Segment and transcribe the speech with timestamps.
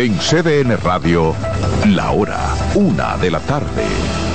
[0.00, 1.34] En CDN Radio,
[1.88, 4.29] la hora, una de la tarde.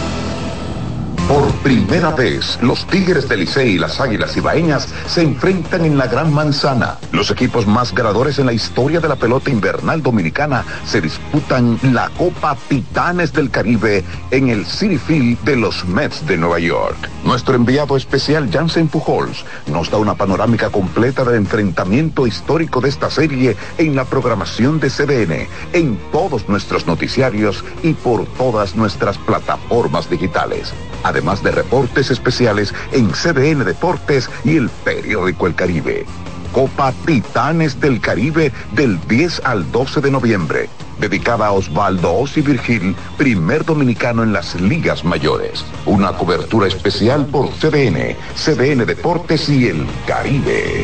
[1.28, 6.06] Por primera vez, los Tigres del Licey y las Águilas Ibaeñas se enfrentan en la
[6.06, 7.00] Gran Manzana.
[7.12, 12.10] Los equipos más ganadores en la historia de la pelota invernal dominicana se disputan la
[12.10, 17.10] Copa Titanes del Caribe en el City Field de los Mets de Nueva York.
[17.24, 23.10] Nuestro enviado especial Jansen Pujols nos da una panorámica completa del enfrentamiento histórico de esta
[23.10, 30.08] serie en la programación de CDN, en todos nuestros noticiarios y por todas nuestras plataformas
[30.08, 30.72] digitales
[31.16, 36.06] además de reportes especiales en CDN Deportes y el periódico El Caribe.
[36.52, 42.98] Copa Titanes del Caribe del 10 al 12 de noviembre, dedicada a Osvaldo Osi Virgil,
[43.18, 45.64] primer dominicano en las ligas mayores.
[45.86, 50.84] Una cobertura especial por CDN, CDN Deportes y El Caribe.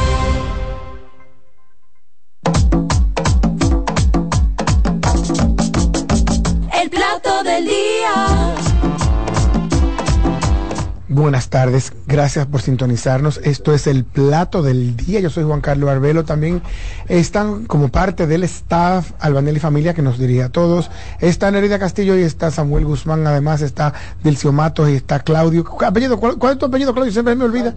[11.21, 13.39] Buenas tardes, gracias por sintonizarnos.
[13.43, 15.19] Esto es el plato del día.
[15.19, 16.25] Yo soy Juan Carlos Arbelo.
[16.25, 16.63] También
[17.09, 20.89] están como parte del staff Albanel y familia que nos dirige a todos.
[21.19, 23.27] Está Nerida Castillo y está Samuel Guzmán.
[23.27, 23.93] Además está
[24.23, 25.63] Delcio Matos y está Claudio.
[25.85, 27.13] Apellido, ¿cuál, cuál es tu apellido, Claudio?
[27.13, 27.75] Siempre me olvida.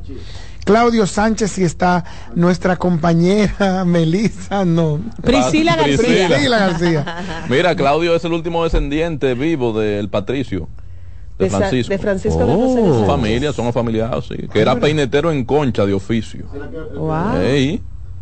[0.65, 2.03] Claudio Sánchez y está
[2.35, 5.01] nuestra compañera Melissa, no.
[5.23, 6.29] Priscila García.
[6.29, 7.45] Priscila García.
[7.51, 10.67] Mira, Claudio es el último descendiente vivo del Patricio.
[11.39, 11.93] De De Francisco.
[11.93, 13.07] de Francisco de José Jesús.
[13.07, 14.49] Familia, son afamiliados, sí.
[14.53, 16.47] Que era peinetero en concha de oficio.
[16.95, 17.35] Wow.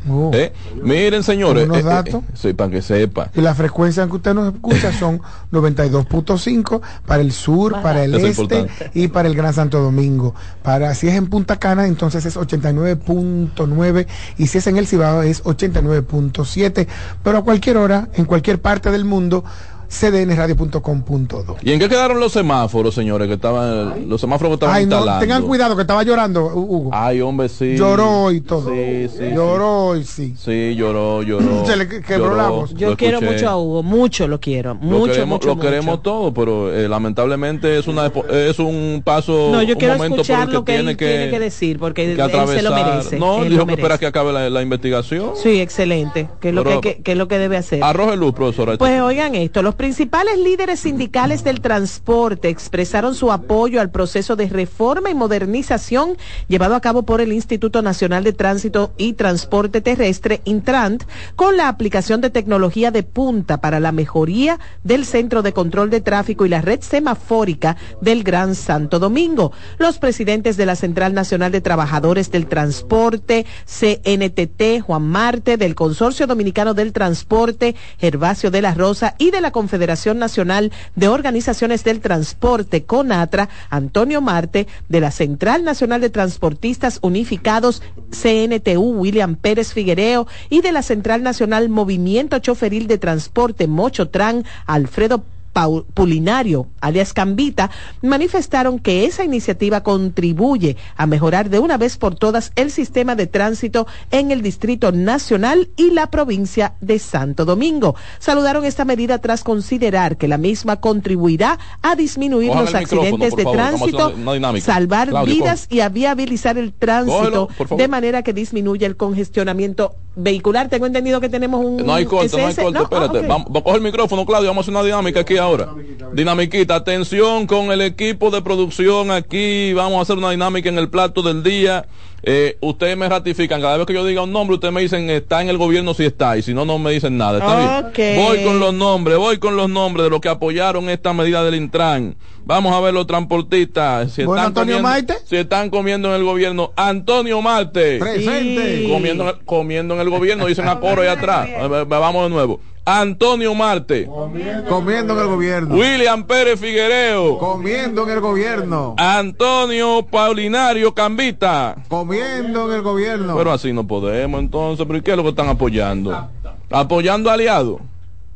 [0.08, 0.30] Oh.
[0.32, 0.52] Eh,
[0.82, 1.64] Miren, señores.
[1.64, 2.22] Unos eh, eh, datos.
[2.34, 3.30] sí, para que sepa.
[3.34, 5.20] Y la frecuencia en que usted nos escucha son
[5.52, 8.90] 92.5 para el sur, para el es este importante.
[8.94, 10.34] y para el Gran Santo Domingo.
[10.62, 14.06] Para si es en Punta Cana, entonces es 89.9
[14.38, 16.86] y si es en el Cibao es 89.7.
[17.22, 19.44] Pero a cualquier hora, en cualquier parte del mundo,
[19.92, 21.56] cdnradio.com.do.
[21.62, 23.28] ¿Y en qué quedaron los semáforos, señores?
[23.28, 25.20] Que estaban, los semáforos que estaban Ay, no, instalando.
[25.20, 26.90] tengan cuidado que estaba llorando, Hugo.
[26.92, 27.76] Ay, hombre, sí.
[27.76, 28.70] Lloró y todo.
[28.70, 29.24] Sí, sí.
[29.34, 30.34] Lloró y sí.
[30.36, 31.64] Sí, lloró, lloró.
[31.66, 32.74] Se le que- quebró lloró, la voz.
[32.74, 33.32] Yo lo quiero escuché.
[33.34, 35.68] mucho a Hugo, mucho lo quiero, Lo mucho, queremos, mucho, lo mucho.
[35.68, 40.06] queremos todo, pero eh, lamentablemente es una es un paso, No, yo un quiero por
[40.06, 42.48] escuchar el que lo que tiene él que, tiene que decir, porque él, que él
[42.48, 43.18] se lo merece.
[43.18, 45.30] No, él dijo lo que espera que acabe la, la investigación.
[45.36, 47.82] Sí, excelente, que es lo, que- que es lo que debe hacer.
[47.84, 48.76] Arroje luz, profesora.
[48.78, 54.46] Pues oigan esto, los principales líderes sindicales del transporte expresaron su apoyo al proceso de
[54.46, 56.16] reforma y modernización
[56.46, 61.02] llevado a cabo por el Instituto Nacional de Tránsito y Transporte Terrestre, Intrant,
[61.34, 66.00] con la aplicación de tecnología de punta para la mejoría del Centro de Control de
[66.00, 69.50] Tráfico y la red semafórica del Gran Santo Domingo.
[69.78, 76.28] Los presidentes de la Central Nacional de Trabajadores del Transporte, CNTT, Juan Marte, del Consorcio
[76.28, 82.00] Dominicano del Transporte, Gervasio de la Rosa y de la Confederación Nacional de Organizaciones del
[82.00, 90.26] Transporte, CONATRA, Antonio Marte, de la Central Nacional de Transportistas Unificados, CNTU, William Pérez Figuereo,
[90.50, 97.70] y de la Central Nacional Movimiento Choferil de Transporte, Mochotran, Alfredo Pulinario, alias Cambita,
[98.00, 103.26] manifestaron que esa iniciativa contribuye a mejorar de una vez por todas el sistema de
[103.26, 107.94] tránsito en el Distrito Nacional y la provincia de Santo Domingo.
[108.18, 113.56] Saludaron esta medida tras considerar que la misma contribuirá a disminuir los accidentes de favor,
[113.56, 118.86] tránsito, una salvar Claudio, vidas y a viabilizar el tránsito Cógelo, de manera que disminuya
[118.86, 120.68] el congestionamiento vehicular.
[120.68, 123.18] Tengo entendido que tenemos un No hay corte, no hay corte, espérate.
[123.20, 123.26] ok.
[123.28, 125.68] Vamos, coge el micrófono, Claudio, vamos a hacer una dinámica aquí ahora.
[126.12, 130.88] Dinamiquita, atención con el equipo de producción aquí, vamos a hacer una dinámica en el
[130.88, 131.86] plato del día.
[132.24, 135.42] Eh, ustedes me ratifican, cada vez que yo diga un nombre, ustedes me dicen está
[135.42, 137.38] en el gobierno si está, y si no, no me dicen nada.
[137.38, 138.16] ¿Está bien?
[138.16, 141.56] Voy con los nombres, voy con los nombres de los que apoyaron esta medida del
[141.56, 142.14] Intran.
[142.44, 144.12] Vamos a ver los transportistas.
[144.12, 145.14] Si Bueno, están Antonio comiendo, Maite.
[145.26, 146.72] Si están comiendo en el gobierno.
[146.76, 147.98] Antonio Marte.
[147.98, 148.88] Presente.
[148.88, 151.48] Comiendo, en el- comiendo en el gobierno, dicen a coro allá atrás.
[151.88, 152.60] Vamos de nuevo.
[152.84, 154.06] Antonio Marte.
[154.06, 155.74] Comiendo en el gobierno.
[155.76, 157.38] William Pérez Figuereo.
[157.38, 158.94] Comiendo en el gobierno.
[158.98, 161.76] Antonio Paulinario Cambita.
[161.88, 163.36] Comiendo en el gobierno.
[163.36, 164.84] Pero así no podemos entonces.
[164.84, 166.28] ¿Pero y qué es lo que están apoyando?
[166.70, 167.80] ¿Apoyando aliados?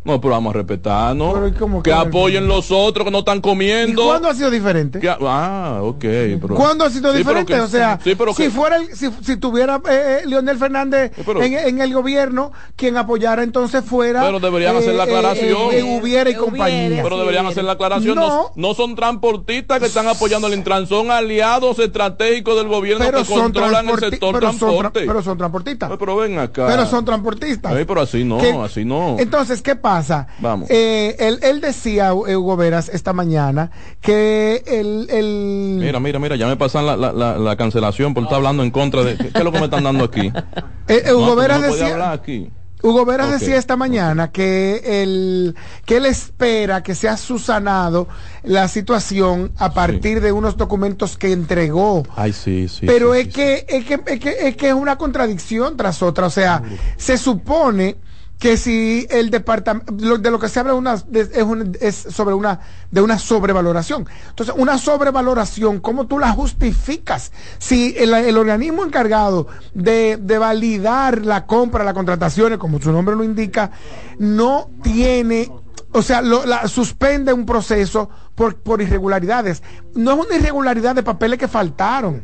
[0.07, 1.35] No, pero vamos a respetarnos.
[1.35, 4.05] Pero, ¿y que que- apoyen los otros que no están ¿Y comiendo.
[4.05, 5.01] cuándo ha sido diferente?
[5.01, 5.99] Que- ah, ok.
[6.01, 7.55] Pero, ¿Cuándo ha sido Sí, pero diferente?
[7.55, 11.13] que- o sea, sí, pero si fuera el- si, si tuviera eh, eh, Leonel Fernández
[11.17, 14.23] Sí, pero- en, en el gobierno, quien apoyara entonces fuera.
[14.23, 15.73] Pero deberían hacer la aclaración.
[15.73, 16.87] eh, eh, hubiera y Eh, compañía.
[16.89, 17.03] hubiera.
[17.03, 18.15] Pero deberían hacer la aclaración.
[18.15, 18.51] No, No.
[18.55, 23.25] no son transportistas que están apoyando el Intran, son aliados estratégicos del gobierno pero que
[23.25, 25.05] son controlan el sector pero son tra- transporte.
[25.07, 25.89] pero son transportistas.
[25.89, 26.67] Pero, pero ven acá.
[26.69, 27.73] Pero son transportistas.
[27.73, 29.17] Ay, pero así no, así no.
[29.19, 29.96] Entonces, ¿qué pasa?
[30.41, 30.69] Vamos.
[30.71, 33.71] Eh, él, él decía, Hugo Veras, esta mañana,
[34.01, 35.09] que el...
[35.11, 38.63] el Mira, mira, mira, ya me pasan la, la, la, la cancelación por estar hablando
[38.63, 39.17] en contra de.
[39.17, 40.33] ¿Qué, qué es lo que me están dando aquí?
[40.89, 42.13] eh, eh, Hugo No, Veras no decía...
[42.13, 42.51] aquí.
[42.83, 45.57] Hugo Veras decía esta mañana que él,
[45.87, 48.07] que él espera que sea susanado
[48.45, 52.05] la situación a partir de unos documentos que entregó.
[52.15, 52.87] Ay, sí, sí.
[52.87, 56.03] Pero sí, es, sí, que, es, que, es, que, es que es una contradicción tras
[56.03, 56.27] otra.
[56.27, 56.63] O sea,
[56.97, 57.97] se supone
[58.39, 60.73] que si el departamento, de lo que se habla
[61.13, 62.61] es, un- es sobre una,
[62.91, 64.07] de una sobrevaloración.
[64.29, 67.33] Entonces, una sobrevaloración, ¿cómo tú la justificas?
[67.59, 73.17] Si el, el organismo encargado de, de validar la compra, las contrataciones, como su nombre
[73.17, 73.71] lo indica,
[74.19, 75.51] no tiene
[75.93, 79.63] o sea, lo, la, suspende un proceso por, por irregularidades.
[79.95, 82.23] No es una irregularidad de papeles que faltaron.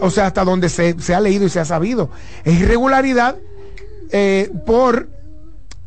[0.00, 2.08] O sea, hasta donde se, se ha leído y se ha sabido.
[2.44, 3.36] Es irregularidad
[4.10, 5.10] eh, por,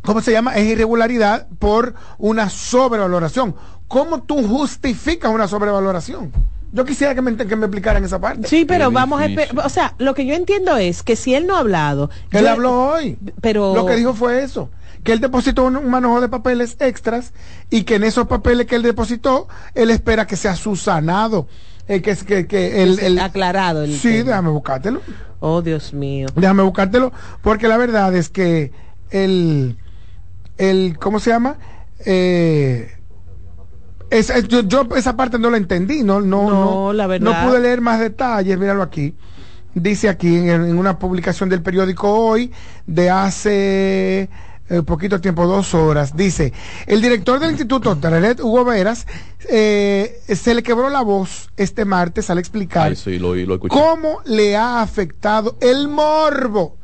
[0.07, 0.56] ¿cómo se llama?
[0.56, 3.56] Es irregularidad por una sobrevaloración.
[3.88, 6.31] ¿Cómo tú justificas una sobrevaloración?
[6.71, 8.48] Yo quisiera que me, que me explicaran esa parte.
[8.48, 9.59] Sí, pero Qué vamos a difícil.
[9.59, 12.50] o sea, lo que yo entiendo es que si él no ha hablado, Él yo-
[12.51, 13.18] habló hoy.
[13.42, 14.69] pero Lo que dijo fue eso.
[15.04, 17.31] Que él depositó un, un manojo de papeles extras
[17.69, 21.48] y que en esos papeles que él depositó, él espera que sea susanado.
[21.88, 24.24] Eh, que, que, que el, el- aclarado el Sí, tema.
[24.31, 25.01] déjame buscártelo.
[25.39, 26.27] Oh, Dios mío.
[26.36, 27.13] Déjame buscártelo.
[27.42, 28.74] Porque la verdad es que
[29.12, 29.77] el,
[30.57, 31.57] el ¿cómo se llama?
[32.06, 32.92] Eh,
[34.09, 37.44] es- es- yo, yo esa parte no la entendí, no, no, No, no, la verdad.
[37.44, 39.15] no pude leer más detalles, míralo aquí.
[39.74, 42.51] Dice aquí en, en una publicación del periódico hoy
[42.88, 44.30] de hace
[44.69, 46.51] eh, poquito tiempo, dos horas, dice,
[46.88, 49.06] el director del Instituto Tararet, Hugo Veras,
[49.50, 53.74] eh, se le quebró la voz este martes al explicar Ay, sí, lo, lo escuché.
[53.74, 56.75] cómo le ha afectado el morbo.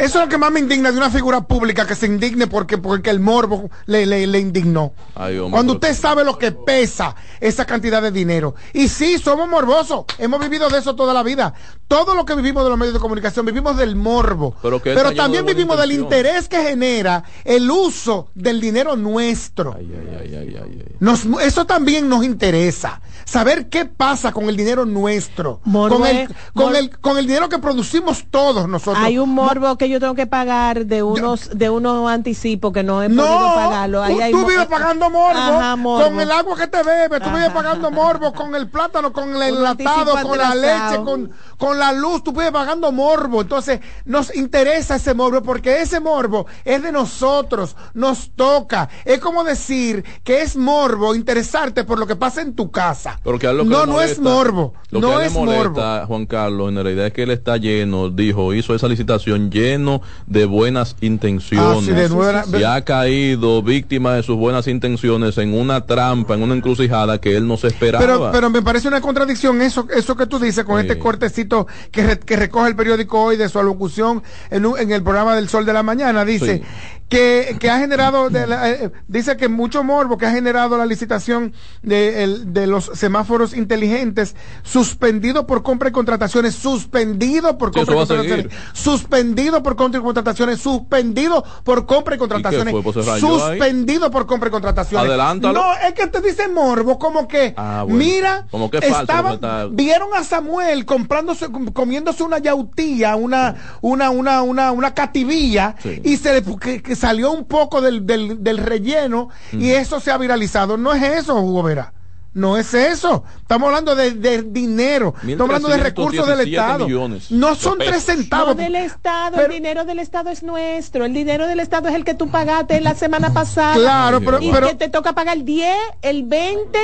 [0.00, 2.78] Eso es lo que más me indigna de una figura pública que se indigne porque,
[2.78, 4.92] porque el morbo le, le, le indignó.
[5.14, 8.54] Ay, hombre, Cuando usted sabe lo que pesa esa cantidad de dinero.
[8.72, 10.06] Y sí, somos morbosos.
[10.18, 11.52] Hemos vivido de eso toda la vida.
[11.86, 14.54] Todo lo que vivimos de los medios de comunicación, vivimos del morbo.
[14.94, 19.74] Pero también de vivimos del interés que genera el uso del dinero nuestro.
[19.76, 20.96] Ay, ay, ay, ay, ay, ay.
[21.00, 23.00] Nos- eso también nos interesa.
[23.26, 25.60] Saber qué pasa con el dinero nuestro.
[25.64, 29.04] Morbo con, el, es- con, el, con el dinero que producimos todos nosotros.
[29.04, 33.02] Hay un morbo que yo tengo que pagar de unos de unos anticipos que no
[33.02, 34.02] he No, podido pagarlo.
[34.02, 36.04] Ahí tú, hay tú vives pagando morbo, Ajá, morbo.
[36.08, 39.42] con el agua que te bebes, tú vives pagando morbo con el plátano, con el
[39.42, 43.42] enlatado, con la leche, con, con la luz, tú vives pagando morbo.
[43.42, 48.88] Entonces, nos interesa ese morbo porque ese morbo es de nosotros, nos toca.
[49.04, 53.18] Es como decir que es morbo interesarte por lo que pasa en tu casa.
[53.22, 54.74] Pero que lo que no, no es morbo.
[54.90, 56.06] Lo que no es le molesta, morbo.
[56.06, 60.44] Juan Carlos, en realidad es que él está lleno, dijo, hizo esa licitación lleno de
[60.44, 61.66] buenas intenciones.
[61.66, 66.42] Ah, sí, de y ha caído víctima de sus buenas intenciones en una trampa, en
[66.42, 68.04] una encrucijada que él no se esperaba.
[68.04, 70.86] Pero, pero me parece una contradicción eso, eso que tú dices con Sí.
[70.86, 74.90] este cortecito que, re- que recoge el periódico hoy de su alocución en, un- en
[74.92, 76.24] el programa del Sol de la Mañana.
[76.24, 76.62] Dice Sí.
[77.10, 80.86] Que, que ha generado, de la- eh, dice que mucho morbo que ha generado la
[80.86, 81.52] licitación
[81.82, 87.96] de, el- de los semáforos inteligentes, suspendido por compra y contrataciones, suspendido por compra y
[87.96, 92.82] contrataciones, suspendido por compra y contrataciones, suspendido por compra y contrataciones, fue?
[92.82, 95.08] Pues suspendido por compra y contrataciones.
[95.08, 95.60] Adelántalo.
[95.60, 97.98] No, es que te dice morbo, como que, Ah, bueno.
[97.98, 104.10] mira, Como que estaban- está- vieron a Samuel comprándose, com- comiéndose una yautía, una, una,
[104.10, 106.00] una, una, una cativilla, Sí.
[106.04, 110.10] y se le que, que salió un poco del, del, del relleno, y eso se
[110.10, 110.76] ha viralizado.
[110.76, 111.92] No es eso, Hugo Vera.
[112.32, 113.24] No es eso.
[113.40, 115.14] Estamos hablando de, de dinero.
[115.16, 116.86] Estamos hablando de recursos del 1317 Estado.
[116.86, 118.54] millones No son tres centavos.
[118.54, 121.94] No del Estado, Pero- el dinero del Estado es nuestro, el dinero del Estado es
[121.96, 123.74] el que tú pagaste la semana pasada.
[123.74, 126.78] Claro, pero- y pero- que te toca pagar el 10, el 20.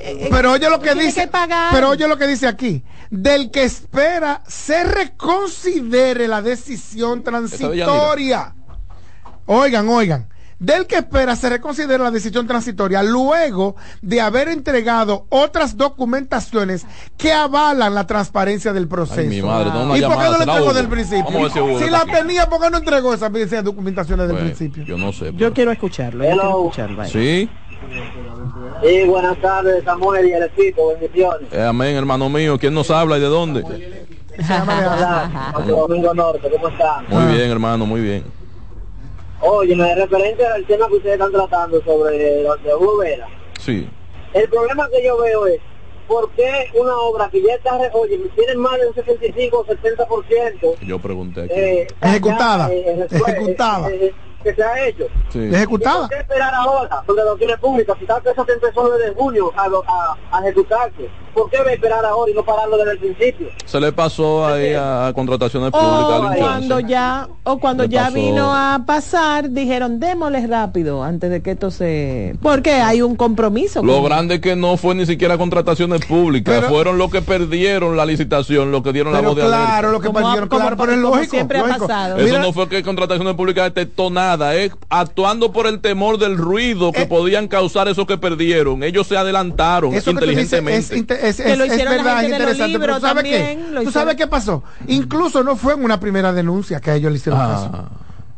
[0.00, 1.20] eh, Pero oye lo que dice.
[1.20, 1.72] que pagar.
[1.72, 2.82] Pero oye lo que dice aquí.
[3.10, 8.54] Del que espera se reconsidere la decisión transitoria.
[9.52, 10.28] Oigan, oigan.
[10.60, 17.32] Del que espera se reconsidera la decisión transitoria luego de haber entregado otras documentaciones que
[17.32, 19.20] avalan la transparencia del proceso.
[19.22, 21.50] Ay, mi madre, no, ¿Y por qué no la entregó del principio?
[21.80, 22.12] Si la aquí.
[22.12, 24.84] tenía, ¿por qué no entregó esas esas documentaciones del Bueno, principio?
[24.84, 25.32] Yo no sé.
[25.34, 26.96] Yo quiero escucharlo, yo quiero escucharlo.
[26.98, 27.10] vaya.
[27.10, 27.50] Sí,
[28.84, 31.48] Sí, buenas tardes, Samuel y el equipo, bendiciones.
[31.52, 32.56] eh, amén, hermano mío.
[32.58, 33.64] ¿Quién nos habla y de dónde?
[33.64, 37.06] Hola, Santo Domingo Norte, ¿cómo están?
[37.08, 38.39] Muy bien, hermano, muy bien.
[39.42, 43.26] Oye, me referente al tema que ustedes están tratando sobre los de Hugo Vera,
[43.58, 43.88] Sí.
[44.34, 45.58] el problema que yo veo es,
[46.06, 50.76] ¿por qué una obra que ya está, oye, tiene más de un 65 o 70%,
[50.82, 51.52] Yo pregunté aquí.
[51.54, 53.90] eh, Ejecutada, ya, eh, resuelve, ejecutada.
[53.90, 55.06] eh, eh, que se ha hecho?
[55.30, 55.38] Sí.
[55.52, 56.00] Ejecutada.
[56.00, 57.96] ¿Por qué esperar ahora sobre la doctrina pública?
[57.98, 61.62] Si tal que eso se empezó desde junio a, a, a ejecutarse, ¿por qué a
[61.72, 63.48] esperar ahora y no pararlo desde el principio?
[63.64, 66.32] Se le pasó ahí a, a contrataciones O públicas.
[66.32, 66.92] al cuando Inchance.
[66.92, 68.14] ya, o cuando ya pasó.
[68.14, 73.82] vino a pasar, dijeron démosle rápido antes de que esto se, porque hay un compromiso.
[73.82, 77.96] Lo con- grande que no fue ni siquiera contrataciones públicas, Pero- fueron los que perdieron
[77.96, 79.56] la licitación, los que dieron la voz de claro,
[79.88, 79.92] alerta.
[79.92, 81.30] lo que Como- perdieron, como- claro, pero es como lógico.
[81.30, 82.16] siempre ha pasado.
[82.16, 86.36] Eso Mira, no fue que contrataciones públicas detectó nada, es actuando por el temor del
[86.36, 88.82] ruido que Eh, podían causar esos que perdieron.
[88.82, 90.94] Ellos se adelantaron Eso que tú dices inteligentemente.
[91.22, 92.78] Es, Que lo verdad, es interesante.
[92.78, 93.84] Pero ¿tú sabes también, qué?
[93.84, 94.62] ¿Tú sabes qué pasó?
[94.86, 97.70] Incluso no fue en una primera denuncia que a ellos le hicieron caso.
[97.72, 97.90] Ah,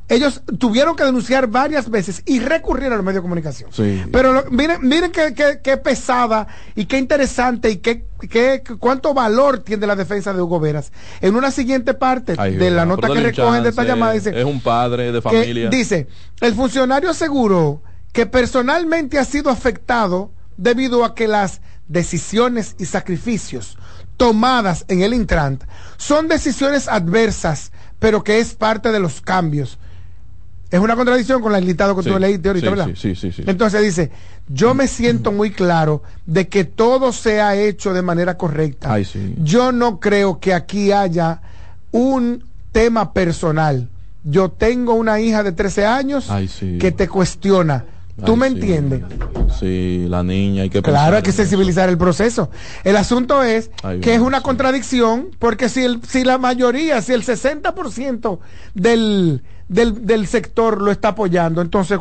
[0.09, 3.71] Ellos tuvieron que denunciar varias veces y recurrir a los medios de comunicación.
[3.73, 4.03] Sí.
[4.13, 9.15] Pero lo- miren, miren qué, qué- qué pesada y qué interesante y qué, qué- cuánto
[9.15, 10.93] valor tiene la defensa de Hugo Veras.
[11.23, 14.45] En una siguiente parte ay, de la nota que recogen de esta llamada dice Es
[14.45, 15.71] un padre de que familia.
[15.71, 16.09] dice,
[16.43, 17.81] el funcionario aseguró
[18.13, 21.63] que personalmente ha sido afectado debido a que las
[21.93, 23.77] decisiones y sacrificios
[24.17, 25.65] tomadas en el Intrant
[25.97, 29.79] son decisiones adversas, pero que es parte de los cambios.
[30.71, 32.89] Es una contradicción con el listado que Sí, tú leíste ahorita, sí, ¿verdad?
[32.97, 33.43] sí, sí, sí.
[33.47, 34.11] Entonces dice,
[34.49, 38.93] yo me siento muy claro de que todo se ha hecho de manera correcta.
[38.93, 39.07] Ay.
[39.39, 41.43] Yo no creo que aquí haya
[41.91, 43.91] un tema personal.
[44.25, 46.49] Yo tengo una hija de 13 años Ay,
[46.81, 47.85] que te cuestiona.
[48.25, 48.55] ¿Tú Ay, me sí.
[48.55, 49.03] entiendes?
[49.59, 52.51] Sí, la niña, hay que Claro, pensar hay que sensibilizar el proceso.
[52.85, 54.45] El asunto es Ay, que es una sí.
[54.45, 58.39] contradicción, porque si, el, si la mayoría, si el 60%
[58.75, 61.99] del, del, del sector lo está apoyando, entonces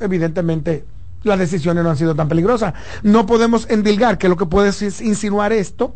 [0.00, 0.84] evidentemente
[1.22, 2.74] las decisiones no han sido tan peligrosas.
[3.02, 4.70] No podemos endilgar que lo que puede
[5.00, 5.94] insinuar esto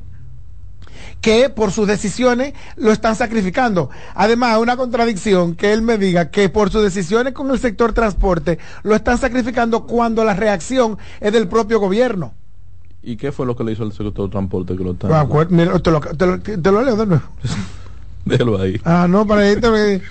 [1.20, 3.90] que por sus decisiones lo están sacrificando.
[4.14, 7.92] Además, es una contradicción que él me diga que por sus decisiones con el sector
[7.92, 12.34] transporte lo están sacrificando cuando la reacción es del propio gobierno.
[13.02, 15.20] ¿Y qué fue lo que le hizo el sector de transporte que lo está?
[15.20, 17.24] Ah, cu- mira, te, lo, te lo- te lo leo de nuevo.
[18.24, 18.80] Déjalo ahí.
[18.84, 20.02] Ah, no, para esto, eh,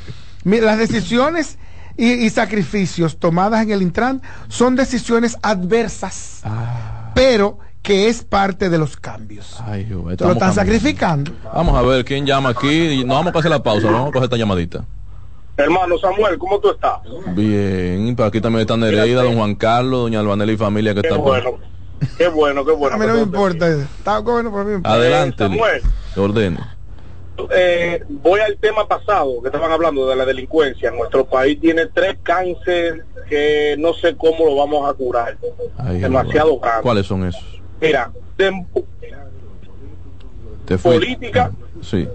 [0.44, 1.58] mira, las decisiones
[1.98, 7.12] y, y sacrificios tomadas en el Intran son decisiones adversas, Ah.
[7.14, 9.56] pero que es parte de los cambios.
[9.66, 10.54] Ay, Te lo están cambiando.
[10.56, 11.32] sacrificando.
[11.54, 12.68] Vamos a ver quién llama aquí.
[12.70, 14.84] y No vamos a hacer la pausa, vamos a coger esta llamadita.
[15.56, 17.00] Hermano Samuel, ¿cómo tú estás?
[17.34, 21.08] Bien, por aquí también está Nereida, don Juan Carlos, doña Albanela y familia que Qué
[21.08, 21.58] está por bueno,
[22.18, 22.96] qué bueno, qué bueno.
[22.96, 23.68] A mí no me importa.
[23.70, 24.94] Está bueno, pero a mí importa.
[24.94, 25.82] Adelante, Eh, Samuel.
[26.18, 26.60] ordene.
[27.56, 30.92] Eh, voy al tema pasado que estaban hablando de la delincuencia.
[30.92, 35.38] Nuestro país tiene tres cánceres que no sé cómo lo vamos a curar.
[35.78, 36.66] Ay, Demasiado Jehová.
[36.68, 36.84] grande.
[36.84, 37.62] ¿Cuáles son esos?
[37.82, 38.66] Mira, de
[40.78, 42.08] política Sí.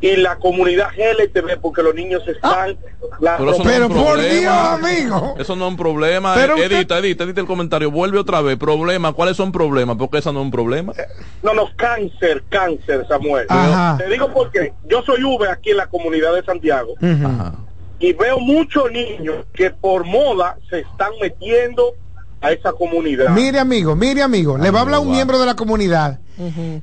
[0.00, 2.76] y la comunidad LTV porque los niños están...
[3.20, 4.40] la Pero eso no es Pero un por problema.
[4.40, 5.34] Dios, amigo.
[5.38, 6.34] Eso no es un problema.
[6.34, 7.90] Pero usted- edita, edita, edita el comentario.
[7.90, 8.56] Vuelve otra vez.
[8.56, 9.12] Problema.
[9.12, 9.96] ¿Cuáles son problemas?
[9.98, 10.94] Porque eso no es un problema.
[11.42, 13.44] No, no, cáncer, cáncer, Samuel.
[13.50, 13.98] Ajá.
[13.98, 16.94] Te digo porque yo soy V aquí en la comunidad de Santiago.
[17.00, 17.54] Ajá.
[18.02, 21.92] y veo muchos niños que por moda se están metiendo
[22.40, 23.30] a esa comunidad.
[23.30, 26.20] Mire amigo, mire amigo, le va a hablar un miembro de la comunidad.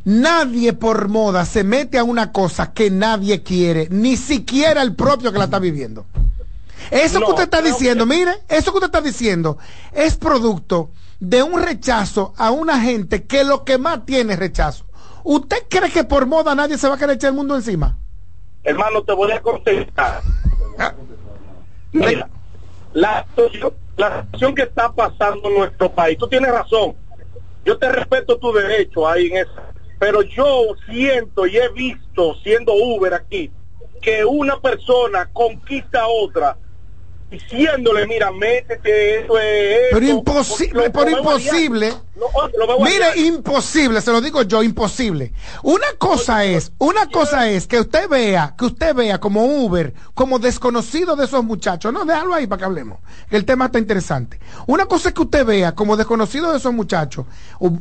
[0.05, 5.31] Nadie por moda se mete a una cosa que nadie quiere, ni siquiera el propio
[5.31, 6.05] que la está viviendo.
[6.91, 9.57] Eso que usted está diciendo, que- mire, eso que usted está diciendo
[9.93, 14.85] es producto de un rechazo a una gente que lo que más tiene es rechazo.
[15.23, 17.97] ¿Usted cree que por moda nadie se va a querer echar el mundo encima?
[18.63, 20.21] Hermano, te voy a contestar.
[21.91, 22.29] Mira,
[22.93, 26.95] la situación, la situación que está pasando en nuestro país, tú tienes razón.
[27.65, 29.51] Yo te respeto tu derecho ahí en eso.
[29.99, 33.51] Pero yo siento y he visto, siendo Uber aquí,
[34.01, 36.55] que una persona conquista a otra
[37.29, 39.77] diciéndole, mira, métete, eso es...
[39.91, 40.17] Pero esto".
[40.17, 41.93] imposible, pero imposible.
[42.79, 45.33] Mire, imposible, se lo digo yo, imposible.
[45.63, 50.39] Una cosa es, una cosa es que usted vea, que usted vea como Uber, como
[50.39, 51.93] desconocido de esos muchachos.
[51.93, 52.99] No, déjalo ahí para que hablemos.
[53.29, 54.39] que El tema está interesante.
[54.65, 57.25] Una cosa es que usted vea como desconocido de esos muchachos,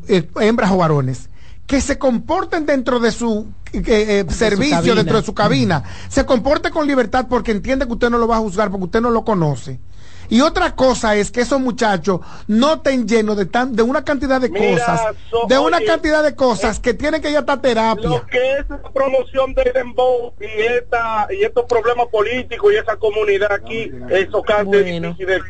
[0.09, 1.31] eh, hembras o varones,
[1.67, 4.95] que se comporten dentro de su eh, eh, servicio, cabina.
[4.95, 8.37] dentro de su cabina, se comporte con libertad porque entiende que usted no lo va
[8.37, 9.81] a juzgar, porque usted no lo conoce.
[10.29, 12.19] Y otra cosa es que esos muchachos
[12.49, 15.87] no estén llenos de, tan, de una cantidad de Mira, cosas, so- de una oye,
[15.87, 18.09] cantidad de cosas que tienen que ir hasta terapia.
[18.09, 22.97] lo que es la promoción del dembow y esta y estos problemas políticos y esa
[22.97, 25.41] comunidad aquí eso casi es difícil de-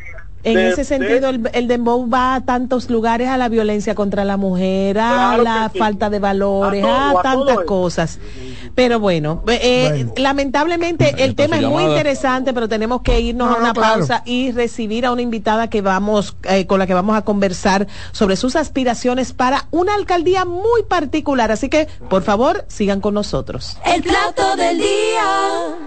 [0.43, 3.95] En de- ese de- sentido, el, el dembow va a tantos lugares, a la violencia
[3.95, 5.79] contra la mujer, a Claro la sí.
[5.79, 8.19] falta de valores, A todo, a, a todo tantas cosas.
[8.75, 13.57] Pero bueno, eh, lamentablemente el tema es muy interesante, pero tenemos que irnos No, a
[13.57, 13.95] no, una claro.
[13.99, 17.87] pausa y recibir a una invitada que vamos, eh, con la que vamos a conversar
[18.11, 21.51] sobre sus aspiraciones para una alcaldía muy particular.
[21.51, 23.77] Así que, por favor, sigan con nosotros.
[23.85, 25.86] El plato del día.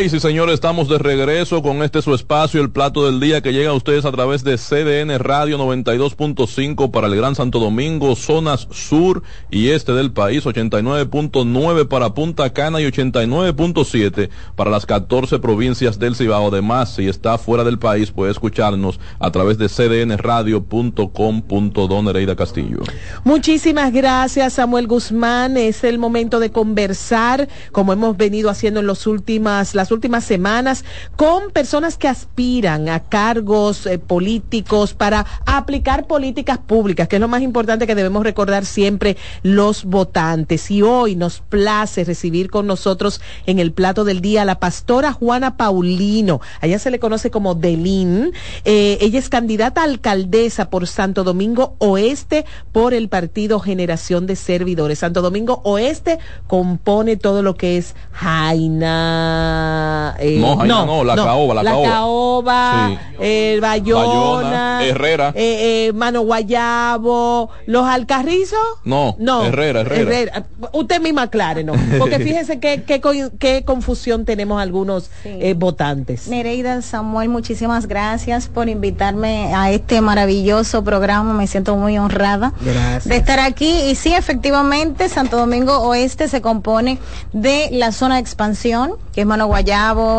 [0.00, 3.52] Ay, sí, señores, estamos de regreso con este su espacio, el plato del día que
[3.52, 8.66] llega a ustedes a través de CDN Radio 92.5 para el Gran Santo Domingo, zonas
[8.70, 15.98] sur y este del país, 89.9 para Punta Cana y 89.7 para las 14 provincias
[15.98, 16.48] del Cibao.
[16.48, 22.78] Además, si está fuera del país, puede escucharnos a través de cdnradio.com.do Nereida Castillo.
[23.24, 25.58] Muchísimas gracias, Samuel Guzmán.
[25.58, 30.84] Es el momento de conversar, como hemos venido haciendo en los últimas, las últimas semanas
[31.16, 37.28] con personas que aspiran a cargos eh, políticos para aplicar políticas públicas, que es lo
[37.28, 40.70] más importante que debemos recordar siempre los votantes.
[40.70, 45.12] Y hoy nos place recibir con nosotros en el plato del día a la pastora
[45.12, 46.40] Juana Paulino.
[46.60, 48.32] Allá se le conoce como Delín.
[48.64, 54.36] Eh, ella es candidata a alcaldesa por Santo Domingo Oeste por el partido Generación de
[54.36, 55.00] Servidores.
[55.00, 59.79] Santo Domingo Oeste compone todo lo que es Jaina.
[60.18, 61.88] Eh, No, Jaina no, La Caoba, La Caoba.
[61.88, 62.98] Caoba, Sí.
[63.20, 65.28] eh, Bayona, Bayona, Herrera.
[65.34, 68.58] eh, eh, Mano Guayabo, los Alcarrizos.
[68.84, 70.44] No, No, Herrera, Herrera.
[70.72, 71.72] Usted misma aclare, ¿no?
[71.98, 73.00] Porque fíjese qué, qué,
[73.38, 76.28] qué confusión tenemos algunos eh, votantes.
[76.28, 81.32] Nereida Samuel, muchísimas gracias por invitarme a este maravilloso programa.
[81.34, 83.04] Me siento muy honrada Gracias.
[83.08, 83.70] de estar aquí.
[83.90, 86.98] Y sí, efectivamente, Santo Domingo Oeste se compone
[87.32, 89.69] de la zona de expansión, que es Mano Guayabo,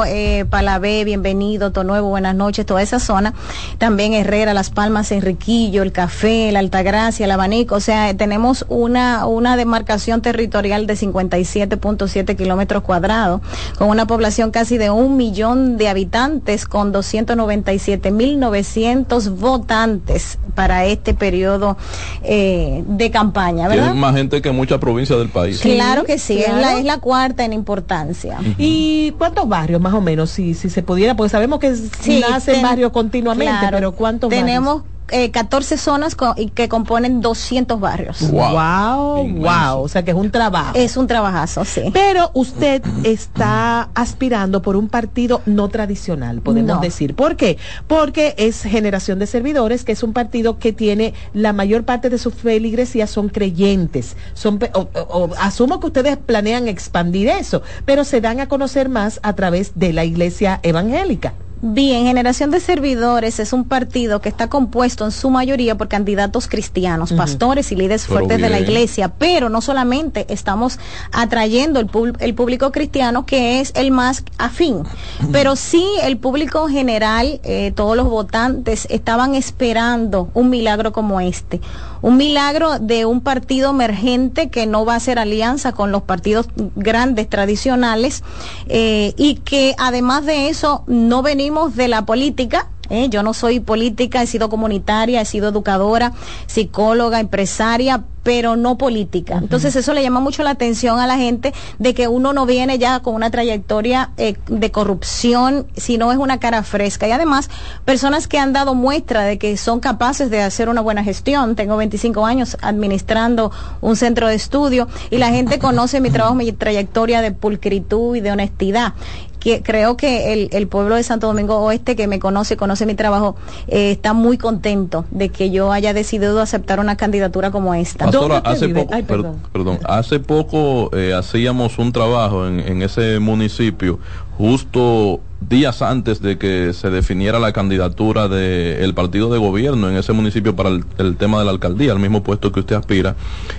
[0.07, 3.33] eh, Palabé, Bienvenido, Tonuevo, Buenas noches, toda esa zona.
[3.79, 7.75] También Herrera, Las Palmas, Enriquillo, El Café, La Altagracia, El Abanico.
[7.75, 13.41] O sea, tenemos una, una demarcación territorial de 57.7 kilómetros cuadrados,
[13.77, 21.75] con una población casi de un millón de habitantes, con 297.900 votantes para este periodo
[22.23, 23.95] eh, de campaña, Tiene ¿verdad?
[23.95, 25.59] más gente que muchas provincias del país.
[25.59, 26.77] Claro que sí, es, la, claro.
[26.77, 28.39] es la cuarta en importancia.
[28.57, 31.15] ¿Y cuántos barrios más o menos, si, si se pudiera?
[31.15, 36.15] Porque sabemos que Sí, nacen ten- barrios continuamente, claro, pero ¿cuántos Tenemos eh, 14 zonas
[36.15, 38.31] co- y que componen 200 barrios.
[38.31, 40.71] Wow, wow, o sea que es un trabajo.
[40.75, 41.81] Es un trabajazo, sí.
[41.93, 46.81] Pero usted está aspirando por un partido no tradicional, podemos No.
[46.81, 47.15] decir.
[47.15, 47.57] ¿Por qué?
[47.87, 52.17] Porque es Generación de Servidores, que es un partido que tiene la mayor parte de
[52.17, 54.15] sus feligresías son creyentes.
[54.33, 59.19] Son, o- o- asumo que ustedes planean expandir eso, pero se dan a conocer más
[59.23, 61.33] a través de la iglesia evangélica.
[61.63, 66.47] Bien, Generación de Servidores es un partido que está compuesto en su mayoría por candidatos
[66.47, 70.79] cristianos, pastores y líderes Pero fuertes de la iglesia, pero no solamente estamos
[71.11, 74.85] atrayendo el, el público cristiano que es el más afín,
[75.31, 81.21] pero sí el público en general, eh, todos los votantes estaban esperando un milagro como
[81.21, 81.61] este,
[82.01, 86.47] un milagro de un partido emergente que no va a hacer alianza con los partidos
[86.75, 88.23] grandes tradicionales
[88.67, 92.69] eh, y que además de eso no venimos de la política.
[92.91, 93.09] ¿Eh?
[93.09, 96.13] Yo no soy política, he sido comunitaria, he sido educadora,
[96.45, 99.37] psicóloga, empresaria, pero no política.
[99.37, 102.77] Entonces eso le llama mucho la atención a la gente de que uno no viene
[102.77, 107.07] ya con una trayectoria eh, de corrupción, sino es una cara fresca.
[107.07, 107.49] Y además,
[107.85, 111.55] personas que han dado muestra de que son capaces de hacer una buena gestión.
[111.55, 113.51] Tengo 25 años administrando
[113.81, 118.21] un centro de estudio y la gente conoce mi trabajo, mi trayectoria de pulcritud y
[118.21, 118.93] de honestidad
[119.41, 122.93] que creo que el, el pueblo de Santo Domingo Oeste que me conoce, conoce mi
[122.95, 123.35] trabajo,
[123.67, 128.05] eh, está muy contento de que yo haya decidido aceptar una candidatura como esta.
[128.05, 133.99] Pastora, hace poco, per- perdón, hace poco eh, hacíamos un trabajo en, en ese municipio,
[134.37, 140.13] justo días antes de que se definiera la candidatura del partido de gobierno en ese
[140.13, 143.15] municipio para el, el tema de la alcaldía, el mismo puesto que usted aspira.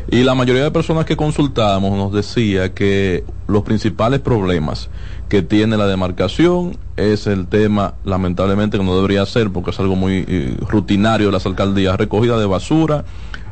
[0.09, 4.89] Y la mayoría de personas que consultábamos nos decía que los principales problemas
[5.33, 9.97] que tiene la demarcación es el tema, lamentablemente, que no debería ser, porque es algo
[9.97, 13.07] muy eh, rutinario de las alcaldías, recogida de basura,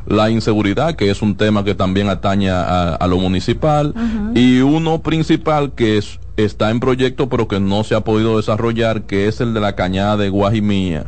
[0.05, 3.95] la inseguridad, que es un tema que también atañe a, a lo municipal,
[4.35, 9.07] y uno principal que es, está en proyecto pero que no se ha podido desarrollar,
[9.07, 11.07] que es el de la cañada de Guajimía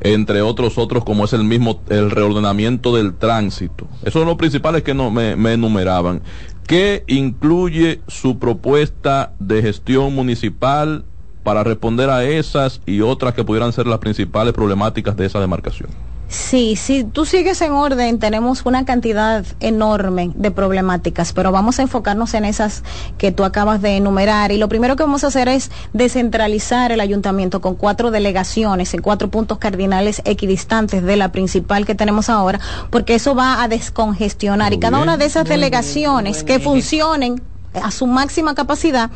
[0.00, 3.88] entre otros otros como es el mismo el reordenamiento del tránsito.
[4.02, 6.20] Esos son los principales que no me, me enumeraban.
[6.66, 11.04] ¿Qué incluye su propuesta de gestión municipal
[11.44, 15.90] para responder a esas y otras que pudieran ser las principales problemáticas de esa demarcación?
[16.28, 21.82] Sí, si tú sigues en orden, tenemos una cantidad enorme de problemáticas, pero vamos a
[21.82, 22.82] enfocarnos en esas
[23.16, 24.50] que tú acabas de enumerar.
[24.50, 29.02] Y lo primero que vamos a hacer es descentralizar el ayuntamiento con cuatro delegaciones en
[29.02, 32.58] cuatro puntos cardinales equidistantes de la principal que tenemos ahora,
[32.90, 34.72] porque eso va a descongestionar.
[34.72, 37.40] y cada una de esas delegaciones que funcionen
[37.82, 39.10] a su máxima capacidad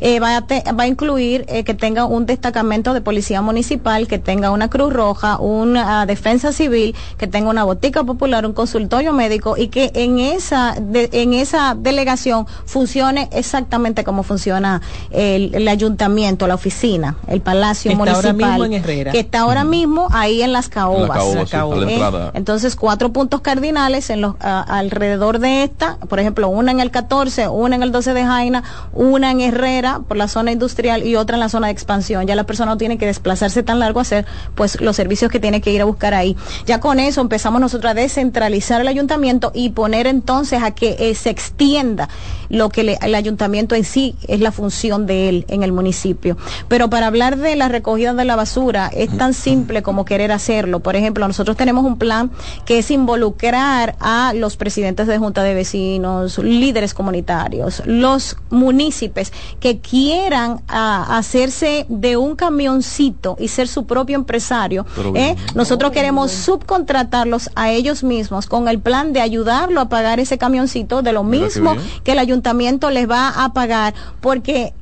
[0.00, 4.06] eh, va, a te- va a incluir eh, que tenga un destacamento de policía municipal,
[4.08, 9.12] que tenga una Cruz Roja, una defensa civil, que tenga una botica popular, un consultorio
[9.12, 15.68] médico y que en esa de- en esa delegación funcione exactamente como funciona el, el
[15.68, 19.12] ayuntamiento, la oficina, el palacio Que está ahora municipal, mismo en Herrera.
[19.12, 21.10] que está ahora mismo ahí en las caobas.
[21.10, 26.48] caoba, la Eh, entonces, cuatro puntos cardinales en los, a- alrededor de esta, por ejemplo,
[26.48, 28.62] una en el 14, una en el José de Jaina,
[28.92, 32.26] una en Herrera por la zona industrial y otra en la zona de expansión.
[32.26, 35.40] Ya la persona no tiene que desplazarse tan largo a hacer pues los servicios que
[35.40, 36.36] tiene que ir a buscar ahí.
[36.66, 41.14] Ya con eso empezamos nosotros a descentralizar el ayuntamiento y poner entonces a que eh,
[41.14, 42.10] se extienda
[42.50, 46.36] lo que le- el ayuntamiento en sí es la función de él en el municipio.
[46.68, 50.80] Pero para hablar de la recogida de la basura es tan simple como querer hacerlo.
[50.80, 52.30] Por ejemplo, nosotros tenemos un plan
[52.66, 59.80] que es involucrar a los presidentes de junta de vecinos, líderes comunitarios, los municipios que
[59.80, 64.86] quieran ah, hacerse de un camioncito y ser su propio empresario.
[65.14, 65.36] ¿eh?
[65.54, 71.02] Nosotros queremos subcontratarlos a ellos mismos con el plan de ayudarlo a pagar ese camioncito
[71.02, 74.74] de lo mismo que el ayuntamiento les va a pagar porque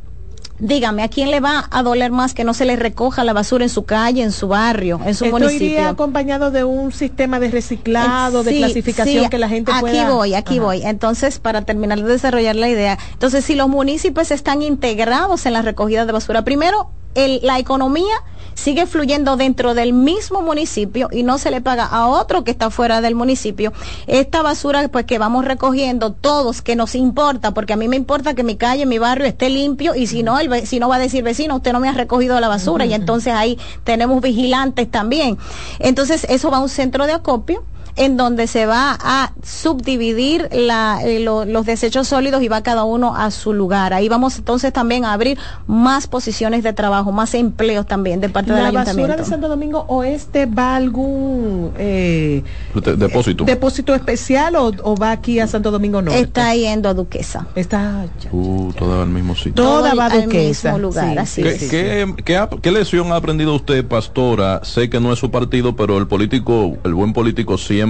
[0.65, 3.65] Dígame, ¿a quién le va a doler más que no se le recoja la basura
[3.65, 5.67] en su calle, en su barrio, en su Esto municipio?
[5.67, 10.11] iría acompañado de un sistema de reciclado, de clasificación sí, que la gente aquí pueda...
[10.11, 10.65] voy, aquí Ajá.
[10.67, 10.83] voy.
[10.85, 15.63] Entonces, para terminar de desarrollar la idea, entonces si los municipios están integrados en la
[15.63, 18.15] recogida de basura, primero el- la economía
[18.55, 22.71] sigue fluyendo dentro del mismo municipio y no se le paga a otro que está
[22.71, 23.73] fuera del municipio.
[24.07, 28.35] Esta basura pues que vamos recogiendo todos que nos importa, porque a mí me importa
[28.35, 31.23] que mi calle, mi barrio esté limpio y si no el vecino va a decir,
[31.23, 35.39] vecino, usted no me ha recogido la basura y entonces ahí tenemos vigilantes también.
[35.79, 37.65] Entonces eso va a un centro de acopio
[37.97, 42.85] en donde se va a subdividir la, eh, lo- los desechos sólidos y va cada
[42.85, 43.93] uno a su lugar.
[43.93, 48.53] Ahí vamos entonces también a abrir más posiciones de trabajo, más empleos también de parte
[48.53, 49.23] del ¿La basura ayuntamiento.
[49.25, 52.43] de Santo Domingo Oeste va a algún eh,
[52.75, 53.45] De- depósito.
[53.45, 56.21] depósito especial o, o va aquí a Santo Domingo Norte?
[56.21, 57.47] Está yendo a Duquesa.
[57.55, 59.53] Está Uh, todo al mismo sitio.
[59.55, 60.73] Toda va a al Duquesa.
[60.73, 61.71] mismo lugar, Sí, así ¿Qué, es.
[61.71, 64.65] qué- qué ha- qué lección ha aprendido usted, pastora?
[64.65, 67.82] Sé que no es su partido, pero el político, el buen político siempre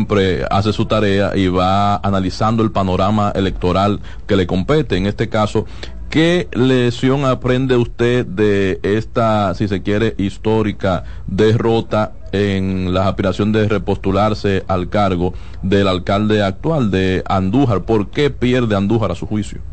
[0.51, 4.97] hace su tarea y va analizando el panorama electoral que le compete.
[4.97, 5.67] En este caso,
[6.11, 13.69] ¿qué lección aprende usted de esta, si se quiere, histórica derrota en la aspiración de
[13.69, 17.83] repostularse al cargo del alcalde actual de Andújar?
[17.83, 19.72] ¿Por qué pierde Andújar a su juicio?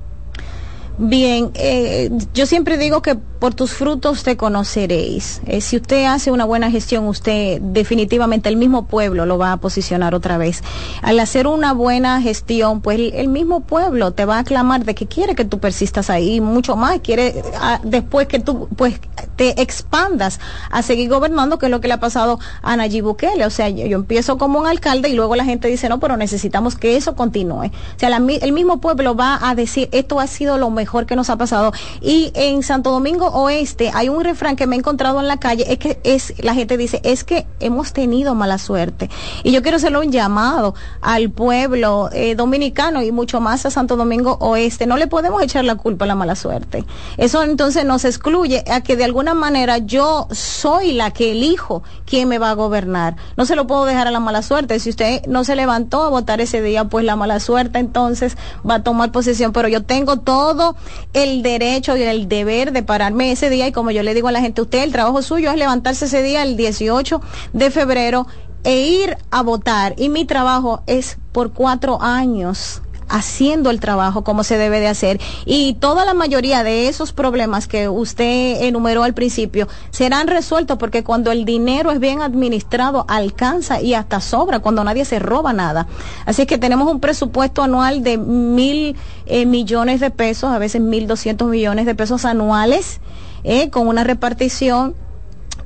[1.01, 5.41] Bien, eh, yo siempre digo que por tus frutos te conoceréis.
[5.45, 9.57] Eh, si usted hace una buena gestión, usted definitivamente el mismo pueblo lo va a
[9.57, 10.61] posicionar otra vez.
[11.01, 15.07] Al hacer una buena gestión, pues el, mismo pueblo te va a aclamar de que
[15.07, 18.99] quiere que tú persistas ahí, mucho más, quiere ah, después que tú pues
[19.37, 23.45] te expandas a seguir gobernando, que es lo que le ha pasado a Nayib Bukele.
[23.45, 26.75] O sea, yo, empiezo como un alcalde y luego la gente dice, no, pero necesitamos
[26.75, 27.67] que eso continúe.
[27.67, 31.15] O sea, la el mismo pueblo va a decir, esto ha sido lo mejor que
[31.15, 31.71] nos ha pasado.
[32.01, 35.71] Y en Santo Domingo Oeste hay un refrán que me he encontrado en la calle,
[35.71, 39.07] es que es, la gente dice, es que hemos tenido mala suerte.
[39.43, 43.97] Y yo quiero hacerle un llamado al pueblo eh, dominicano y mucho más a Santo
[43.97, 44.87] Domingo Oeste.
[44.87, 46.83] No le podemos echar la culpa a la mala suerte.
[47.17, 52.27] Eso entonces nos excluye a que de alguna manera yo soy la que elijo quién
[52.27, 53.15] me va a gobernar.
[53.37, 54.79] No se lo puedo dejar a la mala suerte.
[54.79, 58.75] Si usted no se levantó a votar ese día, pues la mala suerte entonces va
[58.75, 59.53] a tomar posesión.
[59.53, 60.68] Pero yo tengo todo
[61.13, 64.31] el derecho y el deber de pararme ese día y como yo le digo a
[64.31, 67.21] la gente, usted el trabajo suyo es levantarse ese día el 18
[67.53, 68.27] de febrero
[68.63, 69.95] e ir a votar.
[69.97, 75.19] Y mi trabajo es por cuatro años haciendo el trabajo como se debe de hacer.
[75.45, 81.03] Y toda la mayoría de esos problemas que usted enumeró al principio serán resueltos porque
[81.03, 85.87] cuando el dinero es bien administrado alcanza y hasta sobra cuando nadie se roba nada.
[86.25, 88.95] Así que tenemos un presupuesto anual de mil
[89.25, 92.99] eh, millones de pesos a veces mil doscientos millones de pesos anuales
[93.43, 94.95] eh, con una repartición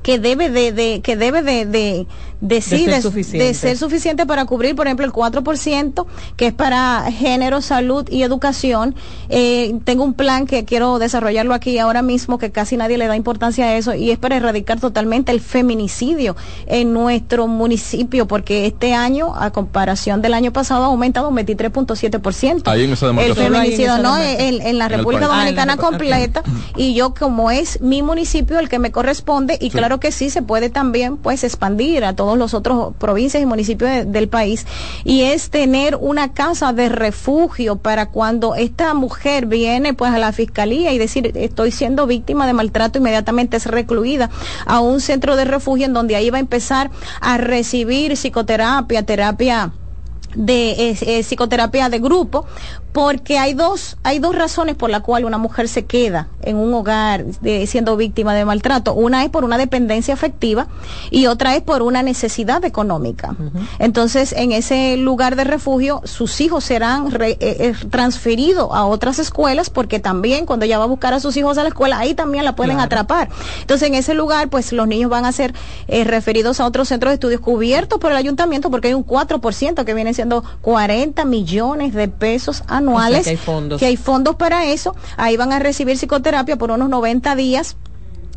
[0.02, 2.06] que debe de, de- que debe de, de,
[2.40, 3.46] de, sí, ser de- suficiente.
[3.46, 8.22] de ser suficiente para cubrir, por ejemplo, el 4%, que es para género, salud y
[8.22, 8.94] educación.
[9.28, 13.16] Eh, tengo un plan que quiero desarrollarlo aquí ahora mismo, que casi nadie le da
[13.16, 18.94] importancia a eso, y es para erradicar totalmente el feminicidio en nuestro municipio, porque este
[18.94, 22.62] año, a comparación del año pasado, ha aumentado un 23.7%.
[22.70, 25.26] Ahí en esa El feminicidio, no, en, en la En el República.
[25.26, 26.42] Dominicana Ah, la- completa,
[26.76, 30.42] y yo como es mi municipio el que me corresponde, y claro que sí, se
[30.42, 34.66] puede también pues expandir a todos los otros provincias y municipios de- del país,
[35.04, 40.32] y es tener una casa de refugio para cuando esta mujer viene pues a la
[40.32, 44.30] fiscalía y decir estoy siendo víctima de maltrato, inmediatamente es recluida
[44.64, 49.72] a un centro de refugio en donde ahí va a empezar a recibir psicoterapia, terapia
[50.34, 52.44] de eh, psicoterapia de grupo
[52.94, 56.72] porque hay dos hay dos razones por la cual una mujer se queda en un
[56.72, 60.68] hogar de- siendo víctima de maltrato una es por una dependencia afectiva
[61.10, 63.34] y otra es por una necesidad económica
[63.80, 69.18] entonces en ese lugar de refugio sus hijos serán re- eh, eh, transferidos a otras
[69.18, 72.14] escuelas porque también cuando ella va a buscar a sus hijos a la escuela ahí
[72.14, 72.86] también la pueden Claro.
[72.86, 73.28] atrapar
[73.60, 75.52] entonces en ese lugar pues los niños van a ser
[75.88, 79.84] eh, referidos a otros centros de estudios cubiertos por el ayuntamiento porque hay un 4%
[79.84, 82.83] que viene siendo 40 millones de pesos anuales.
[82.88, 83.78] O sea, que hay fondos.
[83.80, 84.94] que hay fondos para eso.
[85.16, 87.76] Ahí van a recibir psicoterapia por unos 90 días.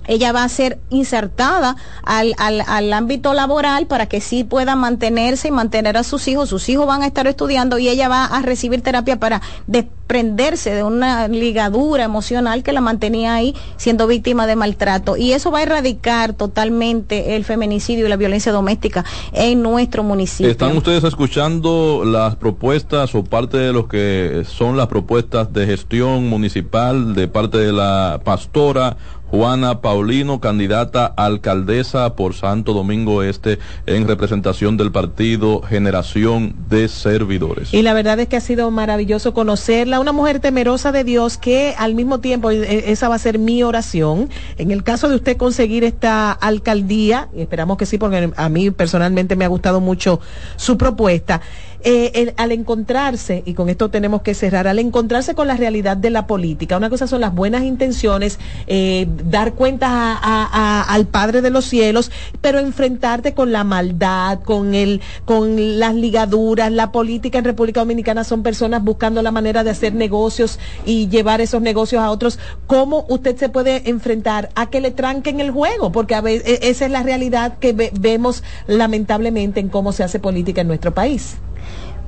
[0.08, 5.50] Ella va a ser insertada al, al, al ámbito laboral para que sí pueda mantenerse
[5.50, 6.50] y mantener a sus hijos.
[6.50, 10.84] Sus hijos van a estar estudiando y ella va a recibir terapia para desprenderse de
[10.84, 15.18] una ligadura emocional que la mantenía ahí siendo víctima de maltrato.
[15.18, 20.50] Y eso va a erradicar totalmente el feminicidio y la violencia doméstica en nuestro municipio.
[20.50, 26.30] ¿Están ustedes escuchando las propuestas o parte de lo que son las propuestas de gestión
[26.30, 28.98] municipal de parte de la pastora
[29.30, 36.88] Juana Paulino, candidata a alcaldesa por Santo Domingo Este en representación del partido Generación de
[36.88, 37.74] Servidores?
[37.74, 41.76] Y la verdad es que ha sido maravilloso conocerla, una mujer temerosa de Dios que
[41.78, 45.36] al mismo tiempo, eh, esa va a ser mi oración, en el caso de usted
[45.36, 50.22] conseguir esta alcaldía, esperamos que sí, porque a mí personalmente me ha gustado mucho
[50.56, 51.42] su propuesta,
[51.84, 55.98] eh, el- al encontrarse, y con esto tenemos que cerrar, al encontrarse con la realidad
[55.98, 61.42] de la política, una cosa son las buenas intenciones, eh, dar cuentas a- al Padre
[61.42, 62.12] de los cielos,
[62.42, 68.24] pero enfrentarte con la maldad, con el, con las ligaduras, la política en República Dominicana
[68.24, 72.40] son personas buscando la manera de hacer negocios y llevar esos negocios a otros.
[72.68, 75.92] ¿Cómo usted se puede enfrentar a que le tranquen el juego?
[75.92, 80.20] Porque a veces esa es la realidad que ve- vemos lamentablemente en cómo se hace
[80.20, 81.38] política en nuestro país.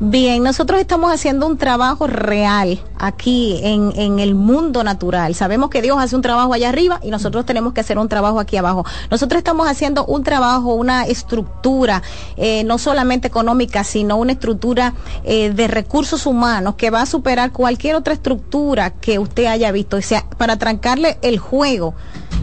[0.02, 5.36] Bien, nosotros estamos haciendo un trabajo real aquí en, en el mundo natural.
[5.36, 8.40] Sabemos que Dios hace un trabajo allá arriba y nosotros tenemos que hacer un trabajo
[8.40, 8.86] aquí abajo.
[9.12, 12.02] Nosotros estamos haciendo un trabajo, una estructura,
[12.38, 14.94] eh, no solamente económica, sino una estructura
[15.26, 19.98] eh, de recursos humanos que va a superar cualquier otra estructura que usted haya visto.
[19.98, 21.94] O sea, para trancarle el juego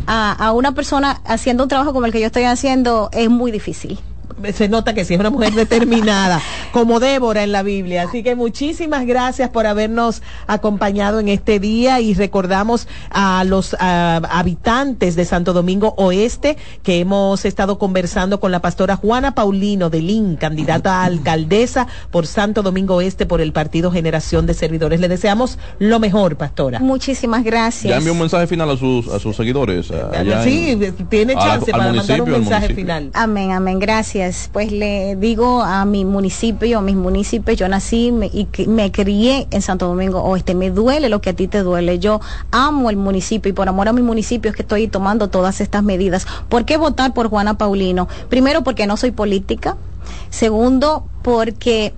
[0.06, 3.50] a, a una persona haciendo un trabajo como el que yo estoy haciendo es muy
[3.50, 3.98] difícil.
[4.52, 6.40] Se nota que sí es una mujer determinada,
[6.72, 8.02] como Débora en la Biblia.
[8.08, 15.16] Así que muchísimas gracias por habernos acompañado en este día y recordamos a los habitantes
[15.16, 20.36] de Santo Domingo Oeste que hemos estado conversando con la pastora Juana Paulino de Lin,
[20.36, 25.00] candidata a alcaldesa por Santo Domingo Oeste por el Partido Generación de Servidores.
[25.00, 26.78] Le deseamos lo mejor, pastora.
[26.80, 27.90] Muchísimas gracias.
[27.90, 29.90] Ya envió un mensaje final a sus, a sus seguidores.
[29.90, 33.10] a- allá Sí, en- tiene a chance al para mandar un mensaje final.
[33.14, 34.25] Amén, amén, gracias.
[34.52, 39.46] Pues le digo a mi municipio, a mis municipios, yo nací me- y me crié
[39.50, 40.54] en Santo Domingo Oeste.
[40.54, 41.98] Me duele lo que a ti te duele.
[41.98, 45.60] Yo amo el municipio y por amor a mi municipio es que estoy tomando todas
[45.60, 46.26] estas medidas.
[46.48, 48.08] ¿Por qué votar por Juana Paulino?
[48.28, 49.76] Primero, porque no soy política.
[50.30, 51.94] Segundo, porque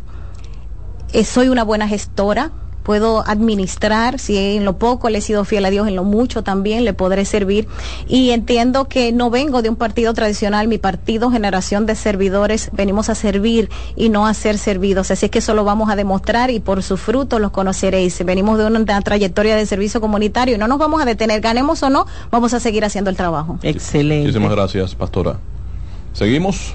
[1.12, 2.51] eh, soy una buena gestora,
[2.88, 6.42] puedo administrar, si en lo poco le he sido fiel a Dios, en lo mucho
[6.42, 7.68] también le podré servir.
[8.09, 13.11] Y entiendo que no vengo de un partido tradicional, mi partido Generación de Servidores, venimos
[13.11, 15.11] a servir y no a ser servidos.
[15.11, 18.24] Así es que eso lo vamos a demostrar y por sus frutos los conoceréis.
[18.24, 21.83] Venimos de una, una trayectoria de servicio comunitario y no nos vamos a detener, ganemos
[21.83, 23.59] o no, vamos a seguir haciendo el trabajo.
[23.62, 24.29] Excelente.
[24.29, 25.37] Muchísimas gracias, pastora.
[26.14, 26.74] Seguimos.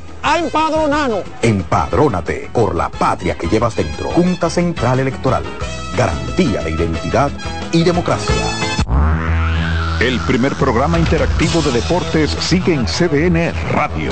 [0.23, 1.23] a empadronarnos.
[1.41, 4.09] Empadrónate por la patria que llevas dentro.
[4.11, 5.43] Junta Central Electoral.
[5.97, 7.31] Garantía de identidad
[7.71, 8.35] y democracia.
[9.99, 14.11] El primer programa interactivo de deportes sigue en CDN Radio.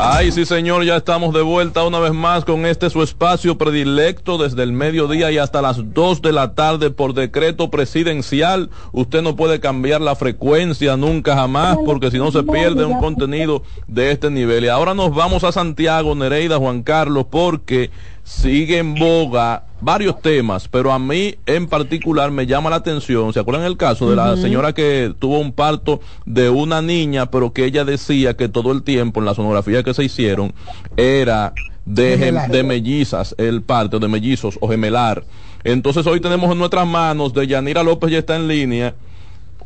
[0.00, 4.38] Ay, sí, señor, ya estamos de vuelta una vez más con este su espacio predilecto
[4.38, 8.70] desde el mediodía y hasta las 2 de la tarde por decreto presidencial.
[8.92, 13.64] Usted no puede cambiar la frecuencia nunca jamás porque si no se pierde un contenido
[13.88, 14.64] de este nivel.
[14.64, 17.90] Y ahora nos vamos a Santiago, Nereida, Juan Carlos, porque
[18.22, 23.32] sigue en boga varios temas, pero a mí en particular me llama la atención.
[23.32, 27.52] ¿Se acuerdan el caso de la señora que tuvo un parto de una niña, pero
[27.52, 30.52] que ella decía que todo el tiempo en la sonografía que se hicieron
[30.96, 31.52] era
[31.84, 35.24] de, gem- de mellizas, el parto de mellizos o gemelar?
[35.64, 38.94] Entonces hoy tenemos en nuestras manos, de Yanira López ya está en línea,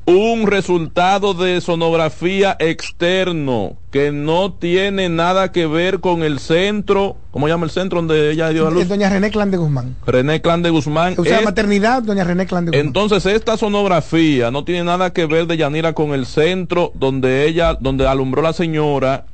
[0.04, 7.46] un resultado de sonografía externo que no tiene nada que ver con el centro, ¿cómo
[7.46, 8.88] llama el centro donde ella dio a luz?
[8.88, 9.94] doña René Clan de Guzmán.
[10.06, 11.14] René Clan de Guzmán.
[11.18, 12.86] O sea, Es- maternidad, doña René Clan de Guzmán.
[12.86, 17.74] entonces esta sonografía no tiene nada que ver de Yanira con el centro donde ella,
[17.78, 19.26] donde alumbró la señora,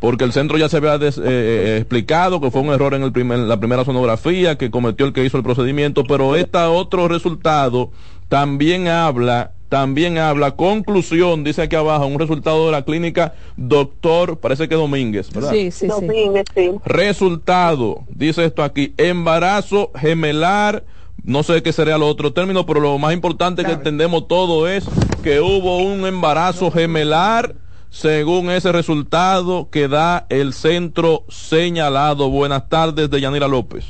[0.00, 3.02] porque el centro ya se había des- eh, eh, explicado que fue un error en
[3.02, 7.08] el primer, la primera sonografía que cometió el que hizo el procedimiento, pero este otro
[7.08, 7.90] resultado
[8.28, 14.68] también habla, también habla, conclusión, dice aquí abajo, un resultado de la clínica doctor, parece
[14.68, 15.50] que Domínguez, ¿verdad?
[15.50, 15.86] Sí, sí, sí.
[15.88, 16.70] Domínguez, sí.
[16.84, 20.84] Resultado, dice esto aquí, embarazo gemelar,
[21.24, 24.84] no sé qué sería lo otro término, pero lo más importante que entendemos todo es
[25.24, 27.56] que hubo un embarazo gemelar
[27.90, 32.30] según ese resultado que da el centro señalado.
[32.30, 33.84] Buenas tardes de Yanira López.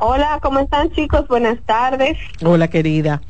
[0.00, 1.28] Hola, ¿cómo están chicos?
[1.28, 2.16] Buenas tardes.
[2.44, 3.22] Hola, querida.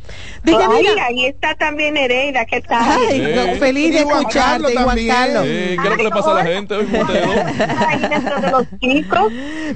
[0.44, 1.06] Ay, Yanira.
[1.06, 2.82] ahí está también Nereida, ¿qué tal?
[2.82, 5.06] Ay, no, feliz de Juan escucharte, Carlos y Juan.
[5.06, 5.42] Carlos.
[5.46, 6.74] Eh, ¿Qué es lo que le pasa a la gente?
[6.74, 6.86] hoy?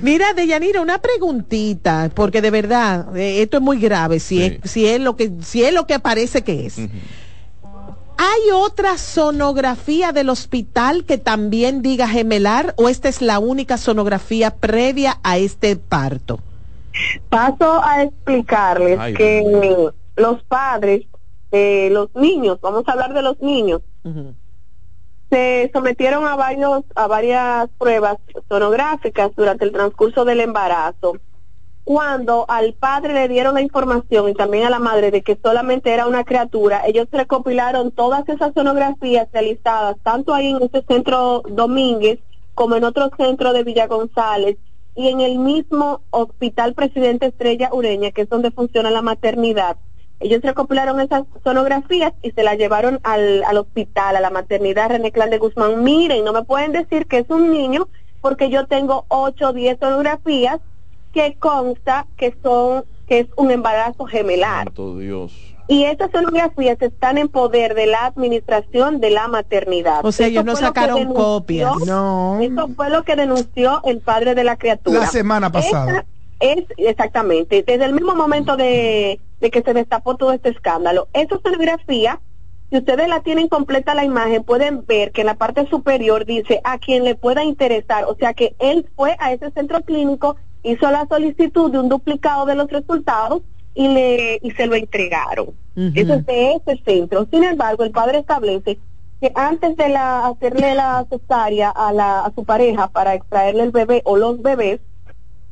[0.01, 4.87] Mira, Deyanira, una preguntita, porque de verdad, eh, esto es muy grave, si, es, si,
[4.87, 6.79] es lo que, si es lo que parece que es.
[8.19, 14.55] ¿Hay otra sonografía del hospital que también diga gemelar o esta es la única sonografía
[14.55, 16.41] previa a este parto?
[17.29, 21.03] Paso a explicarles Ay, que los padres
[21.51, 23.83] de los niños, vamos a hablar de los niños,
[25.31, 28.17] se sometieron a varios a varias pruebas
[28.49, 31.17] sonográficas durante el transcurso del embarazo.
[31.85, 35.93] Cuando al padre le dieron la información y también a la madre de que solamente
[35.93, 42.19] era una criatura, ellos recopilaron todas esas sonografías realizadas tanto ahí en este centro Domínguez
[42.55, 44.57] como en otro centro de Villa González
[44.97, 49.77] y en el mismo Hospital Presidente Estrella Ureña, que es donde funciona la maternidad.
[50.19, 55.13] Ellos recopilaron esas sonografías y se las llevaron al, al hospital, a la maternidad René
[55.13, 55.85] Clan de Guzmán.
[55.85, 57.89] Miren, no me pueden decir que es un niño
[58.23, 60.61] porque yo tengo 8 o 10 sonografías
[61.13, 64.73] que consta que son que es un embarazo gemelar.
[64.73, 65.56] Dios.
[65.69, 70.05] Y estas sonografías están en poder de la administración de la maternidad.
[70.05, 71.77] O sea, ellos no sacaron denunció- copias.
[71.87, 72.39] No.
[72.41, 75.01] Eso fue lo que denunció el padre de la criatura.
[75.01, 76.05] La semana pasada.
[76.39, 81.09] Esa es exactamente, desde el mismo momento de, de que se destapó todo este escándalo.
[81.15, 82.21] Esa sonografía,
[82.71, 86.61] si ustedes la tienen completa la imagen, pueden ver que en la parte superior dice
[86.63, 88.05] a quien le pueda interesar.
[88.05, 92.45] O sea que él fue a ese centro clínico, hizo la solicitud de un duplicado
[92.47, 93.43] de los resultados
[93.77, 95.55] y le y se lo entregaron.
[95.95, 97.27] Eso es de ese centro.
[97.31, 98.79] Sin embargo, el padre establece
[99.21, 103.71] que antes de la, hacerle la cesárea a, la, a su pareja para extraerle el
[103.71, 104.81] bebé o los bebés,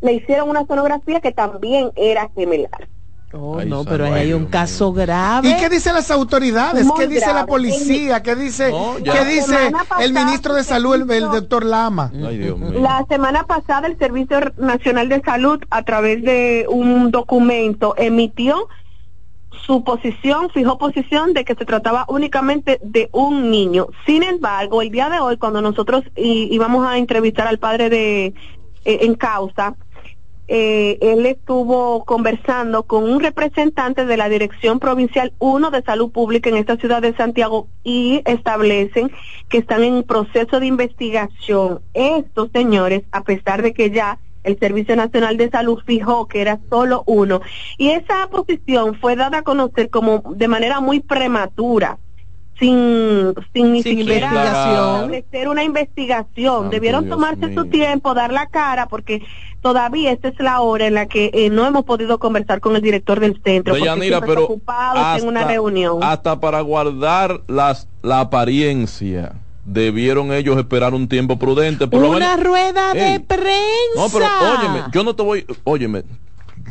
[0.00, 2.88] le hicieron una sonografía que también era gemelar.
[3.37, 5.49] Oh, no, pero ahí hay un caso grave.
[5.49, 6.85] ¿Y qué dicen las autoridades?
[6.85, 8.22] Muy ¿Qué dice la policía?
[8.22, 8.95] ¿Qué dice, No.
[9.03, 12.12] ¿qué dice el ministro de Salud, el, doctor Lama?
[12.14, 12.80] Ay, Dios mío.
[12.80, 18.68] La semana pasada el Servicio Nacional de Salud, a través de un documento, emitió
[19.66, 23.89] su posición, fijó posición de que se trataba únicamente de un niño.
[24.07, 28.35] Sin embargo, el día de hoy, cuando nosotros íbamos a entrevistar al padre de
[28.85, 29.74] eh, en causa,
[30.47, 36.51] eh, él estuvo conversando con un representante de la Dirección Provincial 1 de Salud Pública
[36.51, 39.11] en esta ciudad de Santiago y establecen
[39.49, 41.80] que están en proceso de investigación.
[41.95, 46.61] Estos señores, a pesar de que ya el Servicio Nacional de Salud fijó que era
[46.68, 47.40] solo uno,
[47.78, 51.99] y esa posición fue dada a conocer como de manera muy prematura.
[52.59, 56.70] Sin, sin ni Sin siquiera establecer una investigación.
[56.70, 59.22] Debieron Dios tomarse su tiempo, dar la cara, porque
[59.61, 62.82] todavía esta es la hora en la que eh, no hemos podido conversar con el
[62.82, 63.74] director del centro.
[63.74, 63.88] porque
[64.20, 66.02] pero está en una reunión.
[66.02, 69.32] hasta para guardar las, la apariencia,
[69.64, 71.88] debieron ellos esperar un tiempo prudente.
[71.88, 73.96] Por Una menos- rueda de prensa.
[73.96, 74.26] No, pero
[74.61, 76.05] óyeme, yo no te voy, óyeme,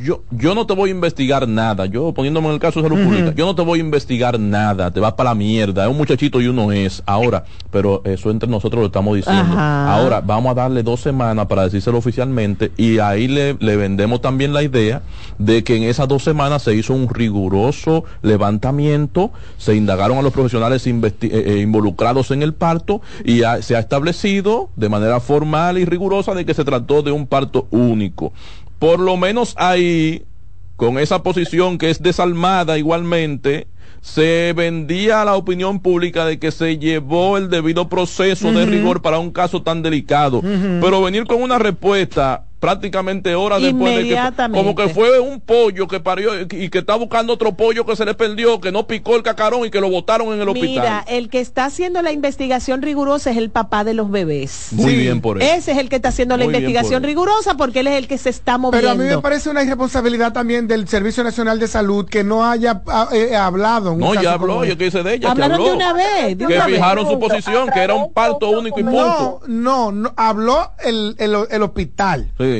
[0.02, 1.86] yo, yo no te voy a investigar nada.
[1.86, 4.92] Yo poniéndome en el caso de salud pública, yo no te voy a investigar nada.
[4.92, 5.84] Te vas para la mierda.
[5.86, 7.04] Es un muchachito y uno es.
[7.06, 9.42] Ahora, pero eso entre nosotros lo estamos diciendo.
[9.54, 9.94] Ajá.
[9.96, 14.54] Ahora, vamos a darle dos semanas para decírselo oficialmente y ahí le, le vendemos también
[14.54, 15.02] la idea
[15.38, 20.34] de que en esas dos semanas se hizo un riguroso levantamiento, se indagaron a los
[20.34, 25.78] profesionales eh, eh, involucrados en el parto y ha- se ha establecido de manera formal
[25.78, 28.34] y rigurosa de que se trató de un parto único.
[28.84, 30.24] Por lo menos ahí,
[30.76, 33.68] con esa posición que es desalmada igualmente,
[34.02, 39.02] se vendía a la opinión pública de que se llevó el debido proceso de rigor
[39.02, 40.42] para un caso tan delicado.
[40.42, 44.18] Pero venir con una respuesta prácticamente horas después de que
[44.54, 48.06] como que fue un pollo que parió y que está buscando otro pollo que se
[48.06, 51.04] le perdió, que no picó el cacarón y que lo botaron en el Mira, hospital.
[51.08, 54.70] el que está haciendo la investigación rigurosa es el papá de los bebés.
[54.72, 55.50] Muy bien por él.
[55.50, 58.08] Ese es el que está haciendo la Muy investigación por rigurosa porque él es el
[58.08, 58.88] que se está moviendo.
[58.88, 62.46] Pero a mí me parece una irresponsabilidad también del Servicio Nacional de Salud que no
[62.46, 63.90] haya ah, eh, hablado.
[63.92, 65.68] en un No, ya habló, yo qué hice de ella, que Hablaron habló.
[65.68, 66.76] de una vez, de que una vez.
[66.76, 69.42] fijaron su posición, que era un parto único y punto.
[69.48, 72.32] No, no, no, habló el, el, el hospital.
[72.38, 72.53] Sí.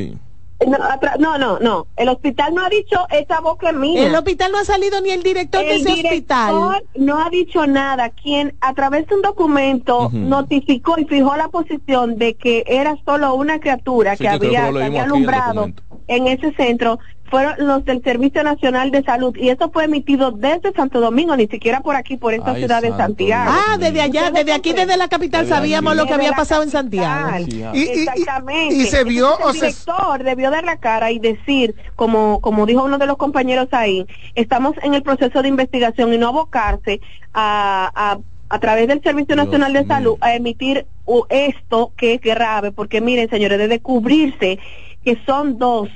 [0.66, 1.88] No, atra- no, no, no.
[1.98, 4.08] El hospital no ha dicho esa boca es mía.
[4.08, 6.84] El hospital no ha salido ni el director de El ese director hospital.
[6.96, 8.10] no ha dicho nada.
[8.12, 13.34] Quien a través de un documento notificó y fijó la posición de que era solo
[13.36, 15.70] una criatura Sí, que había, que alumbrado
[16.08, 17.00] en ese centro
[17.34, 21.48] fueron los del Servicio Nacional de Salud y eso fue emitido desde Santo Domingo, ni
[21.48, 23.52] siquiera por aquí, por esta Ay, ciudad de Santiago.
[23.52, 25.98] Ah, desde allá, desde aquí, desde la capital, Desde sabíamos aquí.
[26.02, 27.30] lo que había Desde pasado en Santiago.
[27.32, 27.76] capital.
[27.76, 28.76] Y- y- y- Exactamente.
[28.76, 32.68] y se vio, Entonces, o el director debió dar la cara y decir, como, como
[32.68, 34.06] dijo uno de los compañeros ahí,
[34.36, 37.02] estamos en el proceso de investigación y no abocarse
[37.34, 38.20] a, a,
[38.50, 39.88] a través del Servicio Dios Nacional de mío.
[39.88, 44.60] Salud a emitir uh, esto que es grave, porque miren, señores, de descubrirse
[45.04, 45.90] que son dos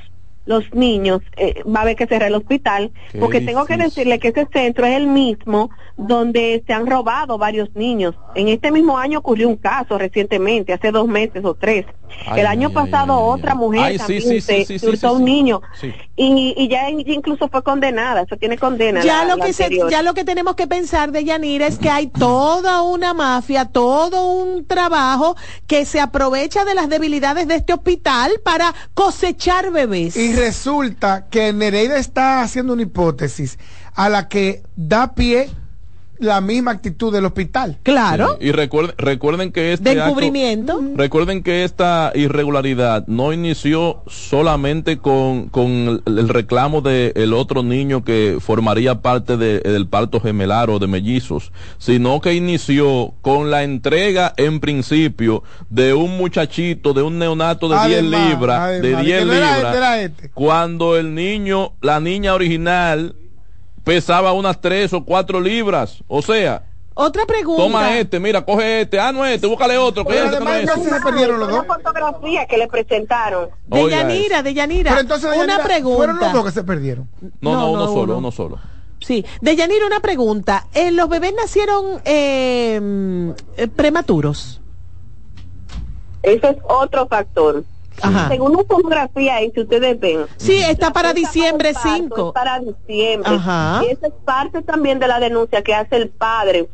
[0.47, 4.17] los niños, eh, va a haber que cerrar el hospital, Qué porque tengo que decirle
[4.17, 8.15] que ese centro es el mismo donde se han robado varios niños.
[8.33, 11.85] En este mismo año ocurrió un caso recientemente, hace dos meses o tres.
[12.25, 13.57] Ay, el año ay, pasado ay, otra ay.
[13.57, 15.23] mujer también sí, se, sí, un sí.
[15.23, 15.93] niño Sí.
[16.15, 19.01] y, y ya in- incluso fue condenada, eso tiene condena.
[19.01, 21.77] Ya la- lo la que se, ya lo que tenemos que pensar de Yanira es
[21.77, 25.35] que hay toda una mafia, todo un trabajo
[25.67, 30.15] que se aprovecha de las debilidades de este hospital para cosechar bebés.
[30.15, 33.57] Y resulta que Nereida está haciendo una hipótesis
[33.95, 35.49] a la que da pie
[36.19, 37.77] la misma actitud del hospital.
[37.83, 40.81] Claro, Sí, Y recuerden, recuerden que este de acto- encubrimiento.
[40.95, 45.67] Recuerden que esta irregularidad no inició solamente con, con
[46.05, 50.79] el, el reclamo del el otro niño que formaría parte de- del parto gemelar o
[50.79, 57.19] de mellizos, sino que inició con la entrega en principio de un muchachito, de un
[57.19, 60.29] neonato de 10 Además, libras, además, de que 10 no era libras, este, era este.
[60.33, 63.15] cuando el niño, la niña original
[63.87, 66.63] pesaba unas 3 o 4 libras, o sea,
[66.93, 67.61] Otra pregunta.
[67.63, 68.99] Toma este, mira, coge este.
[68.99, 70.03] Ah, no es este, búscale otro.
[70.03, 70.95] Que Pero este, que no además no este.
[70.95, 71.59] se perdieron los dos.
[71.63, 73.49] Una fotografía que le presentaron.
[73.67, 74.89] De Oiga Yanira, de Yanira.
[74.91, 75.97] Pero entonces, una Yanira, pregunta.
[75.97, 77.07] fueron los dos que se perdieron.
[77.39, 78.17] No, no, No, uno no, solo, uno.
[78.17, 78.59] uno solo.
[78.99, 80.65] Sí, de Yanira una pregunta.
[80.73, 82.81] Eh, ¿Los bebés nacieron eh,
[83.75, 84.59] prematuros?
[86.23, 87.63] Ese es otro factor.
[88.01, 88.27] Ajá.
[88.29, 90.25] Según una fotografía ahí, si ustedes ven.
[90.37, 92.27] Sí, está para diciembre del parto 5.
[92.27, 93.35] es Para diciembre.
[93.35, 93.81] Ajá.
[93.83, 96.69] Y esa es parte también de la denuncia que hace el padre.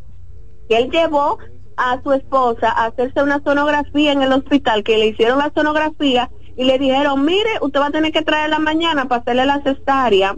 [0.67, 1.37] Que él llevó
[1.77, 6.29] a su esposa a hacerse una sonografía en el hospital, que le hicieron la sonografía
[6.55, 10.35] y le dijeron, mire, usted va a tener que traerla mañana para hacerle la cesárea.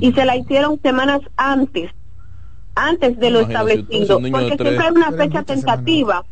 [0.00, 1.90] y se la hicieron semanas antes,
[2.74, 6.24] antes de lo Imagínate, establecido, porque siempre hay una fecha tentativa,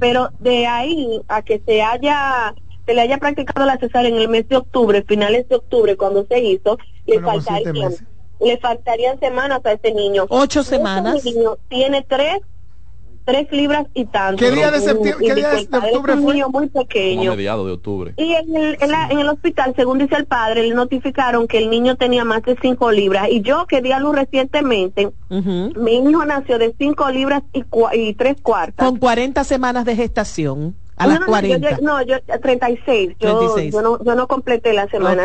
[0.00, 2.54] pero de ahí a que se haya
[2.86, 6.26] se le haya practicado la cesárea en el mes de octubre, finales de octubre cuando
[6.26, 8.04] se hizo, le meses.
[8.40, 10.26] le faltarían semanas a ese niño.
[10.28, 11.24] Ocho Ese semanas.
[11.24, 12.40] niño tiene tres
[13.26, 14.36] tres libras y tanto.
[14.44, 15.88] ¿Qué día de septiembre- qué día de dificultad.
[15.88, 16.34] octubre es un fue?
[16.34, 17.30] niño muy Como pequeño.
[17.30, 18.12] mediados de octubre.
[18.18, 21.56] Y en el, en, la- en el hospital, según dice el padre, le notificaron que
[21.56, 23.28] el niño tenía más de 5 libras.
[23.30, 27.96] Y yo que di a luz recientemente, mi hijo nació de 5 libras y, cua-
[27.96, 28.86] y 3 cuartas.
[28.86, 30.76] Con 40 semanas de gestación.
[30.96, 31.70] A no, las no, 40.
[31.70, 33.16] Yo, no, yo 36.
[33.20, 33.72] Yo, 36.
[33.72, 35.24] yo, no, yo no completé la semana.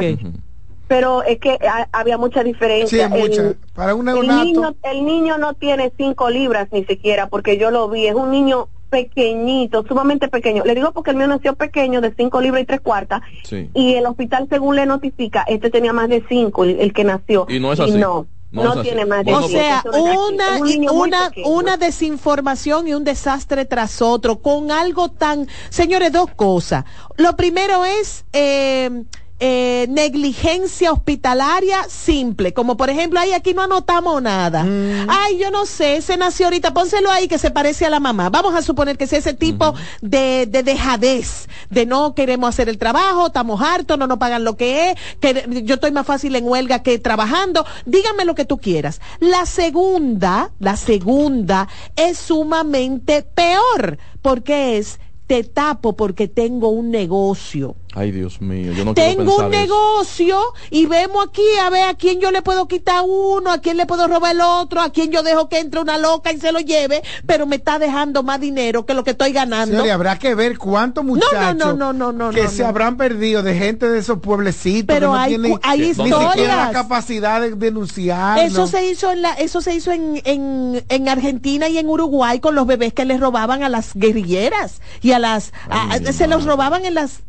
[0.88, 3.07] Pero es que ha- había mucha diferencia.
[3.07, 3.41] Sí, mucha.
[3.49, 4.43] El- Para un el neonato.
[4.43, 8.07] niño, el niño no tiene 5 libras ni siquiera, porque yo lo vi.
[8.07, 10.63] Es un niño pequeñito, sumamente pequeño.
[10.65, 13.22] Le digo porque el mío nació pequeño, de 5 libras y 3 cuartas.
[13.43, 13.70] Sí.
[13.76, 17.45] Y el hospital, según le notifica, este tenía más de 5, el, el que nació.
[17.49, 17.91] Y no es así.
[17.97, 23.66] no, No tiene más de O sea, una, un una, una desinformación y un desastre
[23.66, 25.47] tras otro, con algo tan...
[25.70, 26.86] Señores, dos cosas.
[27.18, 28.26] Lo primero es...
[28.34, 29.04] eh,
[29.39, 34.65] eh, negligencia hospitalaria simple, como por ejemplo, ay, aquí no anotamos nada.
[35.07, 38.29] Ay, yo no sé, se nació ahorita, pónselo ahí que se parece a la mamá.
[38.29, 42.77] Vamos a suponer que sea ese tipo de, de dejadez, de no queremos hacer el
[42.77, 46.45] trabajo, estamos hartos, no nos pagan lo que es, que yo estoy más fácil en
[46.45, 47.65] huelga que trabajando.
[47.85, 48.99] Dígame lo que tú quieras.
[49.19, 57.75] La segunda, la segunda es sumamente peor, porque es te tapo porque tengo un negocio.
[57.95, 59.49] Ay, Dios mío, yo no quiero Tengo un eso.
[59.49, 63.77] negocio y vemos aquí a ver a quién yo le puedo quitar uno, a quién
[63.77, 66.51] le puedo robar el otro, a quién yo dejo que entre una loca y se
[66.51, 69.71] lo lleve, pero me está dejando más dinero que lo que estoy ganando.
[69.73, 73.41] Señores, habrá que ver cuántos muchachos no, no, no, no, que no, se habrán perdido
[73.41, 76.31] de gente de esos pueblecitos Pero que no hay tienen hay ni historias.
[76.33, 78.37] siquiera la capacidad de denunciar.
[78.37, 82.39] Eso se hizo en la, eso se hizo en, en, en Argentina y en Uruguay
[82.39, 86.45] con los bebés que les robaban a las guerrilleras y a las a- se los
[86.45, 87.21] robaban en las eh,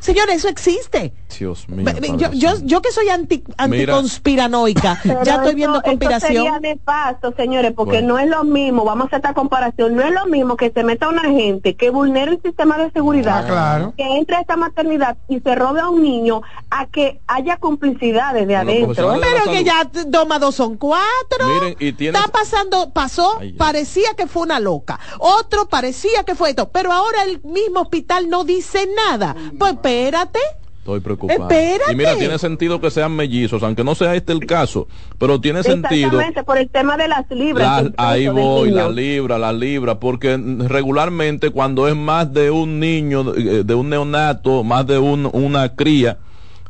[0.00, 1.12] señores, eso existe.
[1.38, 1.86] Dios mío.
[2.16, 6.32] Yo, yo, yo que soy anti, anticonspiranoica, Pero ya estoy viendo eso conspiración.
[6.44, 8.08] sería nefasto, señores, porque Bueno.
[8.14, 10.82] no es lo mismo, vamos a hacer esta comparación, no es lo mismo que se
[10.84, 13.94] meta una gente que vulnere el sistema de seguridad, Ah, claro.
[13.96, 18.46] que entre a esta maternidad y se robe a un niño, a que haya complicidades
[18.46, 18.94] de adentro.
[19.20, 21.46] Pero que ya dos más dos son cuatro.
[21.46, 23.52] Miren, y tiene- Está pasando, pasó, ay.
[23.52, 24.98] parecía que fue una loca.
[25.18, 26.68] Otro parecía que fue esto.
[26.70, 29.29] Pero ahora el mismo hospital no dice nada.
[29.58, 30.38] Pues espérate.
[30.78, 31.42] Estoy preocupado.
[31.42, 31.92] Espérate.
[31.92, 35.62] Y mira, tiene sentido que sean mellizos, aunque no sea este el caso, pero tiene
[35.62, 36.06] sentido.
[36.06, 37.84] Exactamente, por el tema de las libras.
[37.84, 43.34] La- ahí voy, la libra, la libra, porque regularmente cuando es más de un niño,
[43.34, 46.18] eh, de un neonato, más de un- una cría,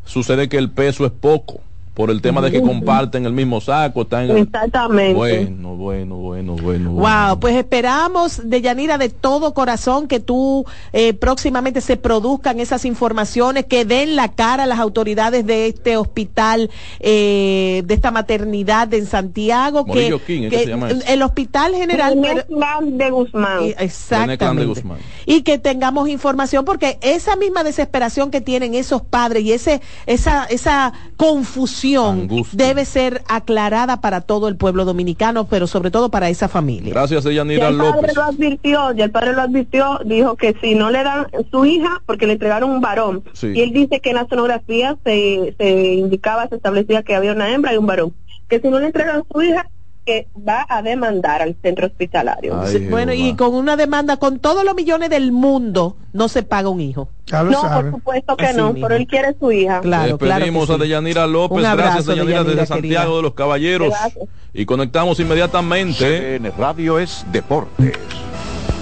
[0.04, 1.60] sucede que el peso es poco,
[2.00, 5.12] por el tema de que comparten el mismo saco, están en Exactamente.
[5.12, 6.92] Bueno, bueno, bueno, bueno.
[6.92, 13.66] Wow, pues esperamos, Deyanira, de todo corazón que tú eh, próximamente se produzcan esas informaciones,
[13.66, 16.70] que den la cara a las autoridades de este hospital,
[17.00, 21.02] eh, de esta maternidad en Santiago, que, Morillo King, ¿es que que se llama eso?
[21.06, 22.14] el hospital general...
[22.14, 23.58] René Clan de Guzmán.
[23.58, 24.64] Clan de Exactamente.
[24.64, 24.98] Guzmán.
[25.26, 30.46] Y que tengamos información, porque esa misma desesperación que tienen esos padres y ese, esa,
[30.46, 32.66] esa confusión Angustia.
[32.66, 36.92] debe ser aclarada para todo el pueblo dominicano, pero sobre todo para esa familia.
[36.92, 38.16] Gracias, Y Deyanira el padre López.
[38.16, 42.02] lo advirtió, y el padre lo advirtió, dijo que si no le dan su hija,
[42.06, 43.48] porque le entregaron un varón, Sí.
[43.54, 47.50] y él dice que en la sonografía se, se indicaba, se establecía que había una
[47.52, 48.14] hembra y un varón,
[48.48, 49.66] que si no le entregan su hija,
[50.10, 52.60] que va a demandar al centro hospitalario.
[52.60, 56.68] Ay, bueno, y con una demanda, con todos los millones del mundo, no se paga
[56.68, 57.10] un hijo.
[57.30, 58.88] No, por supuesto que Así no, mismo.
[58.88, 59.80] pero él quiere su hija.
[59.82, 60.34] Claro, claro.
[60.34, 60.80] Despedimos a sí.
[60.80, 61.58] Deyanira López.
[61.58, 63.90] Un Gracias, Deyanira, Deyanira, desde Santiago de los Caballeros.
[63.90, 64.28] Gracias.
[64.52, 67.96] Y conectamos inmediatamente CDN Radio es Deportes.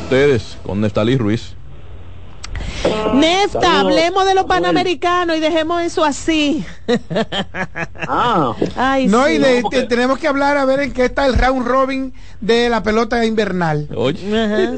[0.05, 1.58] ustedes con Nestalí Ruiz.
[3.15, 3.85] Nefta, Saludos.
[3.85, 6.65] hablemos de los panamericanos y dejemos eso así.
[8.07, 9.33] Ah, Ay, No, sí.
[9.35, 12.69] y de- te- tenemos que hablar a ver en qué está el round robin de
[12.69, 13.89] la pelota invernal.
[13.95, 14.25] Oye,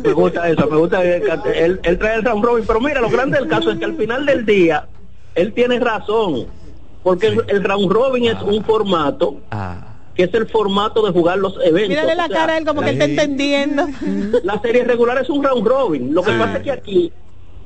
[0.03, 3.39] me gusta eso, me gusta él, él trae el round robin, pero mira, lo grande
[3.39, 4.87] del caso es que al final del día,
[5.35, 6.47] él tiene razón,
[7.03, 11.39] porque el, el round robin es un formato ah, que es el formato de jugar
[11.39, 11.89] los eventos.
[11.91, 13.87] Mírale la O sea, cara a él como que él está entendiendo.
[14.43, 16.13] La serie regular es un round robin.
[16.15, 16.39] Lo que Sí.
[16.39, 17.13] pasa es que aquí,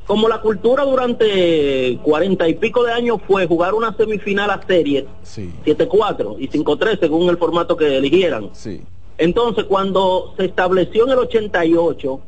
[0.07, 5.05] como la cultura durante cuarenta y pico de años fue jugar una semifinal a series,
[5.23, 8.51] sí, 7-4 y 5-3 según el formato que eligieran.
[8.53, 8.83] sí.
[9.17, 12.21] Entonces, cuando se estableció en el 88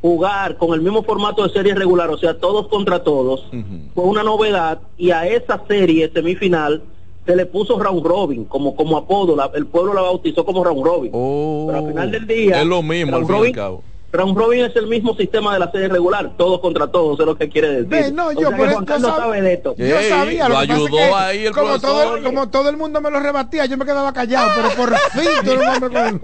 [0.00, 3.44] jugar con el mismo formato de serie regular, o sea, todos contra todos,
[3.92, 6.82] fue una novedad y a esa serie semifinal
[7.26, 10.84] se le puso round robin como como apodo, la- el pueblo la bautizó como round
[10.84, 11.10] robin.
[11.10, 13.82] Pero al final del día Es lo mismo, al round fin y al robin, cabo.
[14.10, 17.36] Round robin es el mismo sistema de la serie regular, todos contra todos, es lo
[17.36, 18.14] que quiere decir.
[18.14, 19.74] No, O yo sea por Carlos sab- sabe de esto.
[19.76, 22.18] Yo sabía, lo, es que ahí el como, todo, profesor.
[22.18, 25.28] el- como todo el mundo me lo rebatía, yo me quedaba callado, pero por fin
[25.44, 26.22] todo el mundo me con-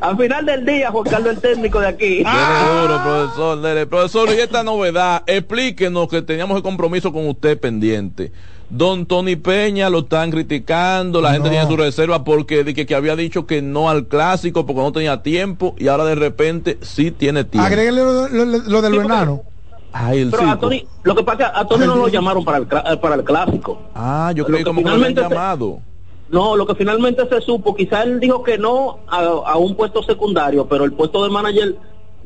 [0.00, 2.16] Al final del día, Juan Carlos el técnico de aquí.
[2.18, 3.86] Dele duro, profesor, dele.
[3.86, 8.32] Profesor, y esta novedad, explíquenos que teníamos el compromiso con usted pendiente.
[8.68, 13.14] Don Tony Peña lo están criticando, la gente tiene su reserva porque que, que había
[13.14, 17.44] dicho que no al clásico porque no tenía tiempo y ahora de repente sí tiene
[17.44, 17.66] tiempo.
[17.66, 19.42] Agréguenle lo, lo- lo de lo enano.
[19.92, 20.58] Ay, el Pero a.
[20.58, 23.14] Tony, lo que pasa es que a Tony no lo llamaron para el, eh, para
[23.14, 23.80] el clásico.
[23.94, 25.80] Ah, yo Lo creí que como que lo habían finalmente se- llamado.
[26.28, 30.02] No, lo que finalmente se supo, quizá él dijo que no a, a un puesto
[30.02, 31.76] secundario, pero el puesto de manager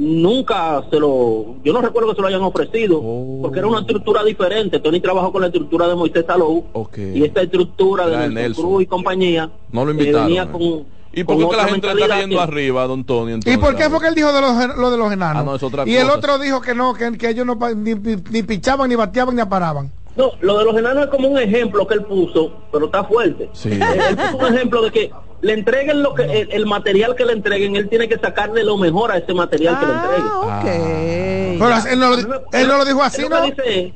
[0.01, 3.03] nunca se lo, yo no recuerdo que se lo hayan ofrecido,
[3.43, 4.81] porque era una estructura diferente.
[4.81, 6.65] Tony trabajó con la estructura de Moisés Salou
[6.97, 8.65] y esta estructura de Nelson.
[8.65, 10.27] Cruz y compañía No lo eh, invitaron.
[10.27, 10.49] venía eh.
[10.51, 13.41] con, ¿Y por qué que la gente le está mentalidad yendo que- arriba, don Tony?
[13.45, 15.43] ¿Y por qué fue que él dijo de los, lo de los enanos?
[15.43, 17.95] Ah, no, es otra y el otro dijo que no, que, que ellos no ni,
[17.95, 19.93] ni, ni pichaban, ni bateaban, ni aparaban.
[20.17, 23.51] No, lo de los enanos es como un ejemplo que él puso, pero está fuerte.
[23.53, 23.71] Sí.
[23.73, 25.11] Él, él puso un ejemplo de que
[25.43, 28.77] le entreguen lo que el, el material que le entreguen, él tiene que sacarle lo
[28.77, 31.59] mejor a ese material que le entreguen.
[31.59, 33.37] Pero él no lo, él no lo dijo así, es ¿no?
[33.37, 33.95] lo que dice,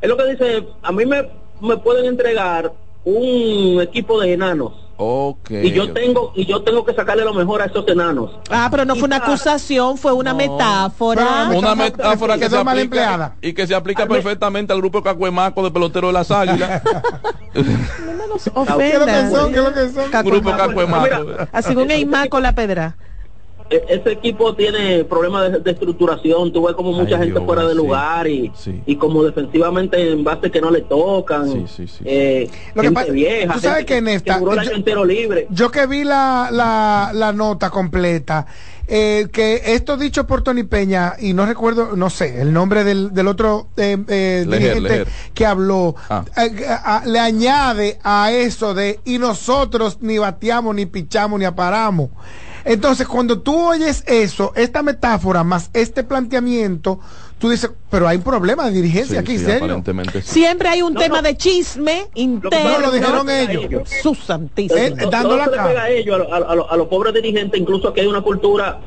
[0.00, 1.28] es lo que dice, a mí me,
[1.60, 2.72] me pueden entregar
[3.04, 5.50] un equipo de enanos Ok.
[5.50, 8.30] y yo tengo y yo tengo que sacarle lo mejor a esos enanos.
[8.50, 11.50] Ah, pero no fue una acusación, fue una metáfora.
[11.54, 13.36] Una metáfora que se quedó mal empleada.
[13.42, 16.82] y que se aplica perfectamente al grupo cacuemaco de pelotero de las águilas.
[18.54, 18.78] Ofendan.
[18.78, 19.52] ¿Qué es lo que son?
[19.52, 20.24] ¿Qué es lo que son?
[20.24, 21.26] grupo cacuemaco.
[21.52, 22.96] Así un Eimar con la pedra.
[23.68, 27.44] E- ese equipo tiene problemas de, de estructuración, tú ves como mucha Ay, gente Dios,
[27.46, 27.76] fuera de sí.
[27.76, 28.80] lugar y, Sí.
[28.86, 31.66] y como defensivamente en base que no le tocan,
[32.04, 34.76] eh, Lo que pasa- vieja, tú sabes gente que en esta- duró el año yo-
[34.76, 35.48] entero libre.
[35.50, 38.46] Yo que vi la, la, la nota completa,
[38.86, 43.12] eh, que esto dicho por Tony Peña, y no recuerdo, no sé, el nombre del,
[43.12, 46.24] del otro eh, eh, dirigente que habló, Ah.
[46.36, 51.44] eh, a- a- le añade a eso de, y nosotros ni bateamos, ni pichamos, ni
[51.46, 52.10] aparamos.
[52.66, 56.98] Entonces, cuando tú oyes eso, esta metáfora más este planteamiento,
[57.38, 59.64] tú dices, pero hay un problema de dirigencia aquí, Sí, ¿serio?
[59.64, 60.32] aparentemente sí.
[60.32, 62.70] Siempre hay un tema de chisme interno.
[62.70, 63.88] No, lo dijeron ellos.
[64.02, 64.82] Sus santísimos.
[64.82, 65.82] Eh, dando la cara.
[65.84, 68.06] a ellos, a, lo- a lo- a lo- a los pobres dirigentes, incluso aquí hay
[68.08, 68.80] una cultura,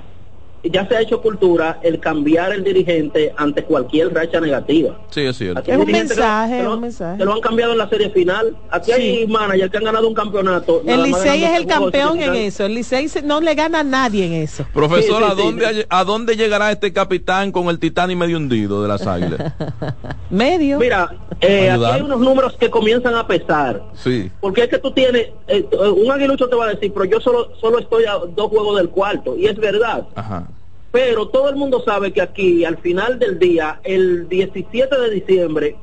[0.63, 4.97] ya se ha hecho cultura el cambiar el dirigente ante cualquier racha negativa.
[5.09, 5.59] Sí, es cierto.
[5.59, 7.17] Aquí Es un dirigentes que lo- mensaje, que lo, es un mensaje.
[7.17, 8.57] que lo han cambiado en la serie final.
[8.71, 10.81] Aquí hay managers que han ganado un campeonato.
[10.85, 12.65] El Licey es el campeón en eso.
[12.65, 14.65] El Licey se- no le gana a nadie en eso.
[14.73, 15.81] Profesor, Sí, sí, ¿a, sí, dónde, sí.
[15.89, 19.53] ¿a dónde llegará este capitán con el titán y medio hundido de las águilas?
[20.29, 20.77] Medio.
[20.79, 21.09] Mira,
[21.41, 23.81] eh, aquí hay unos números que comienzan a pesar.
[23.93, 24.29] Sí.
[24.41, 27.49] Porque es que tú tienes, eh, un aguilucho te va a decir, pero yo solo,
[27.59, 29.35] solo estoy a dos juegos del cuarto.
[29.37, 30.05] Y es verdad.
[30.15, 30.47] Ajá.
[30.91, 35.75] Pero todo el mundo sabe que aquí, al final del día, el 17 de diciembre,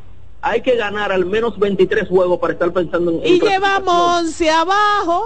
[0.43, 3.21] hay que ganar al menos 23 juegos para estar pensando en...
[3.25, 5.23] Y llevamos 11 abajo.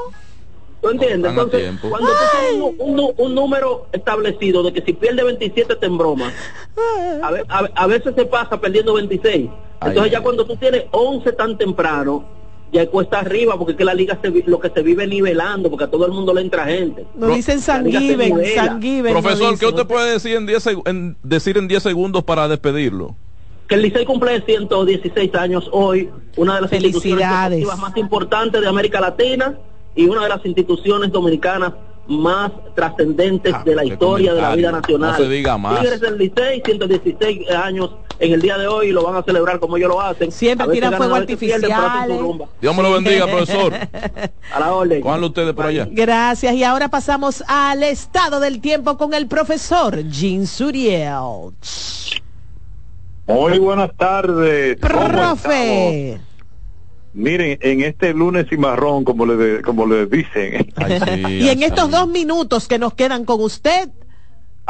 [0.82, 1.30] ¿Tú entiendes?
[1.30, 1.90] Entonces, tiempo.
[1.90, 5.86] cuando tú tienes un, un nu- un número establecido de que si pierde 27 te
[5.86, 6.32] embroma,
[7.22, 9.50] a, ve- a a veces se pasa perdiendo 26.
[9.82, 10.24] Entonces Ay, ya ay.
[10.24, 12.24] cuando tú tienes 11 tan temprano,
[12.72, 15.68] ya cuesta arriba porque es que la liga se, vi- lo que se vive nivelando,
[15.70, 17.04] porque a todo el mundo le entra gente.
[17.16, 18.64] Nos dicen San La liga se Given, nivela.
[18.64, 19.12] San Given.
[19.14, 22.46] nos Profesor, ¿qué usted puede decir en 10 seg- en- decir en 10 segundos para
[22.48, 23.16] despedirlo?
[23.66, 27.24] que el Licey cumple 116 años hoy, una de las instituciones
[27.78, 29.54] más importantes de América Latina
[29.94, 31.72] y una de las instituciones dominicanas
[32.08, 35.12] más trascendentes Ah, de la historia de la vida nacional.
[35.12, 35.78] No se diga más.
[35.80, 37.90] Tigres del Licey, 116 años
[38.20, 40.30] en el día de hoy y lo van a celebrar como ellos lo hacen.
[40.30, 41.70] Siempre tiran ganan, fuegos a veces pierden.
[42.60, 43.72] Dios me lo bendiga, profesor.
[44.54, 45.00] A la orden.
[45.00, 45.88] Cójanlo ustedes por allá.
[45.90, 46.54] Gracias.
[46.54, 51.54] Y ahora pasamos al estado del tiempo con el profesor Jean Suriel.
[53.26, 54.76] Muy buenas tardes.
[54.78, 56.20] Profe.
[57.12, 60.72] Miren, en este lunes y marrón, como le, de- como le dicen.
[60.76, 63.88] Ay, sí, Y en estos dos minutos que nos quedan con usted,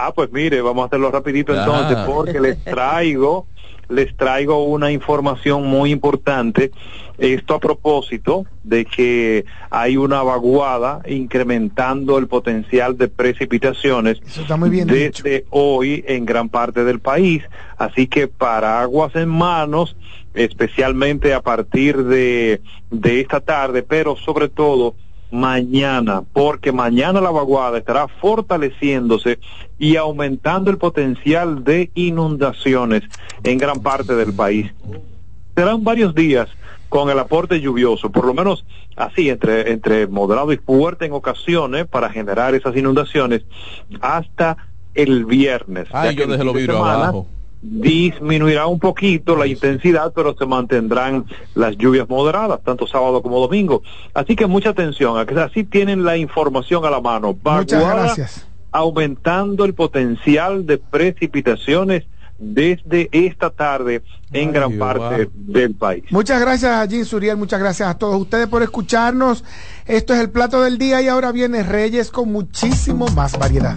[0.07, 1.59] Ah, pues mire, vamos a hacerlo rapidito Ah.
[1.65, 3.47] entonces, porque les traigo,
[3.89, 6.71] les traigo una información muy importante.
[7.19, 14.57] Esto a propósito de que hay una vaguada incrementando el potencial de precipitaciones Eso está
[14.57, 15.23] muy bien dicho.
[15.23, 17.43] desde hoy en gran parte del país.
[17.77, 19.97] Así que paraguas en manos,
[20.33, 24.95] especialmente a partir de, de esta tarde, pero sobre todo
[25.31, 29.39] mañana, porque mañana la vaguada estará fortaleciéndose
[29.79, 33.03] y aumentando el potencial de inundaciones
[33.43, 34.73] en gran parte del país.
[35.55, 36.49] Serán varios días
[36.89, 38.65] con el aporte lluvioso, por lo menos
[38.97, 43.43] así, entre, entre moderado y fuerte en ocasiones para generar esas inundaciones,
[44.01, 44.57] hasta
[44.95, 45.89] el viernes.
[45.93, 47.27] Ay, yo dejé los vidrios abajo
[47.63, 53.83] disminuirá un poquito la intensidad, pero se mantendrán las lluvias moderadas, tanto sábado como domingo.
[54.15, 57.37] Así que mucha atención, así tienen la información a la mano.
[57.43, 58.47] Muchas gracias.
[58.73, 62.05] Aumentando el potencial de precipitaciones
[62.39, 64.03] desde esta tarde
[64.33, 66.05] en gran parte del país.
[66.11, 69.45] Muchas gracias a Jim Suriel, muchas gracias a todos ustedes por escucharnos.
[69.87, 73.77] Esto es el plato del día y ahora viene Reyes con muchísimo más variedad.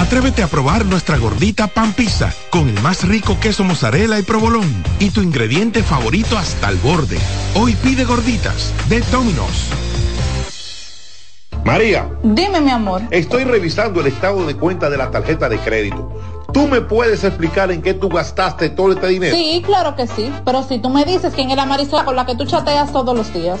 [0.00, 4.82] Atrévete a probar nuestra gordita pan pizza con el más rico queso mozzarella y provolón
[4.98, 7.18] y tu ingrediente favorito hasta el borde.
[7.54, 9.68] Hoy pide gorditas de Domino's.
[11.66, 12.08] María.
[12.22, 13.02] Dime, mi amor.
[13.10, 16.10] Estoy revisando el estado de cuenta de la tarjeta de crédito.
[16.50, 19.36] ¿Tú me puedes explicar en qué tú gastaste todo este dinero?
[19.36, 20.32] Sí, claro que sí.
[20.46, 23.14] Pero si tú me dices quién es la Marisol con la que tú chateas todos
[23.14, 23.60] los días.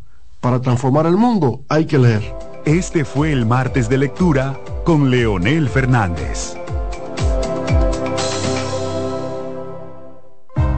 [0.41, 2.35] Para transformar el mundo hay que leer.
[2.65, 6.57] Este fue el martes de lectura con Leonel Fernández.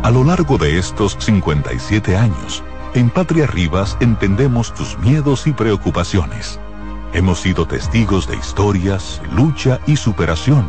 [0.03, 2.61] A lo largo de estos 57 años,
[2.93, 6.59] en Patria Rivas entendemos tus miedos y preocupaciones.
[7.13, 10.65] Hemos sido testigos de historias, lucha y superación,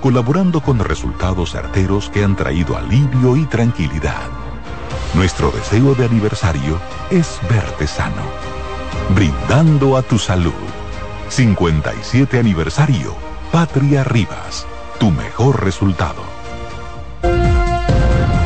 [0.00, 4.51] colaborando con resultados certeros que han traído alivio y tranquilidad.
[5.14, 8.22] Nuestro deseo de aniversario es verte sano.
[9.14, 10.52] Brindando a tu salud.
[11.28, 13.14] 57 aniversario.
[13.52, 14.66] Patria Rivas.
[14.98, 16.22] Tu mejor resultado.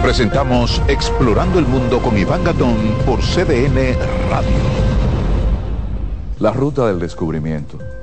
[0.03, 3.97] Presentamos Explorando el Mundo con Iván Gatón por CDN
[4.29, 4.51] Radio.
[6.41, 7.79] La ruta del descubrimiento.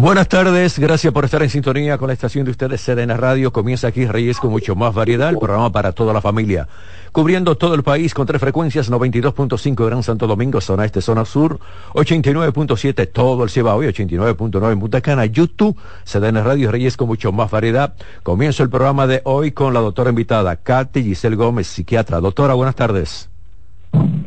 [0.00, 3.52] Buenas tardes, gracias por estar en sintonía con la estación de ustedes, CDN Radio.
[3.52, 6.68] Comienza aquí Reyes con mucho más variedad, el programa para toda la familia.
[7.10, 11.58] Cubriendo todo el país con tres frecuencias, 92.5 Gran Santo Domingo, zona este, zona sur,
[11.94, 17.32] 89.7 todo el Cibao y 89.9 en Punta Cana, YouTube, CDN Radio Reyes con mucho
[17.32, 17.96] más variedad.
[18.22, 22.20] Comienzo el programa de hoy con la doctora invitada, Katy Giselle Gómez, psiquiatra.
[22.20, 23.28] Doctora, buenas tardes.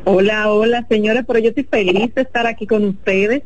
[0.03, 3.43] Hola, hola señora, pero yo estoy feliz de estar aquí con ustedes.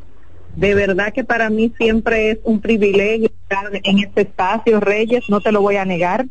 [0.56, 5.42] De verdad que para mí siempre es un privilegio estar en este espacio, Reyes, no
[5.42, 6.26] te lo voy a negar.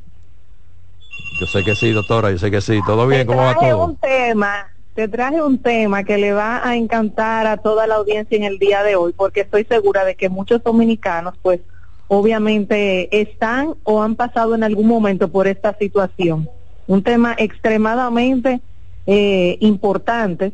[1.41, 2.81] Yo sé que sí, doctora, yo sé que sí.
[2.87, 3.27] ¿Todo bien?
[3.27, 3.85] ¿Cómo va Te traje todo?
[3.85, 8.37] un tema, te traje un tema que le va a encantar a toda la audiencia
[8.37, 11.61] en el día de hoy, porque estoy segura de que muchos dominicanos, pues,
[12.07, 16.49] obviamente están o han pasado en algún momento por esta situación.
[16.87, 18.61] Un tema extremadamente
[19.07, 20.53] eh, importante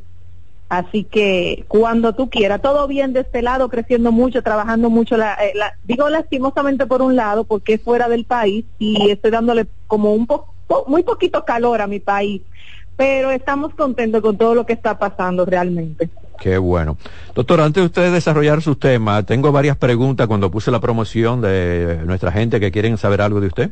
[0.71, 5.17] Así que cuando tú quieras, todo bien de este lado, creciendo mucho, trabajando mucho.
[5.17, 9.33] La, eh, la- digo lastimosamente por un lado, porque es fuera del país y estoy
[9.33, 12.43] dándole como un po, po- muy poquito calor a mi país,
[12.95, 16.09] pero estamos contentos con todo lo que está pasando realmente.
[16.39, 16.97] Qué bueno.
[17.35, 21.99] Doctor, antes de usted desarrollar sus temas, tengo varias preguntas cuando puse la promoción de
[22.07, 23.71] nuestra gente que quieren saber algo de usted.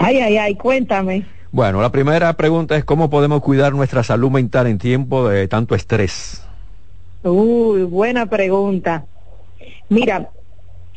[0.00, 1.24] Ay, ay, ay, cuéntame.
[1.52, 5.74] Bueno, la primera pregunta es cómo podemos cuidar nuestra salud mental en tiempo de tanto
[5.74, 6.42] estrés.
[7.22, 9.04] Uy, buena pregunta.
[9.90, 10.30] Mira,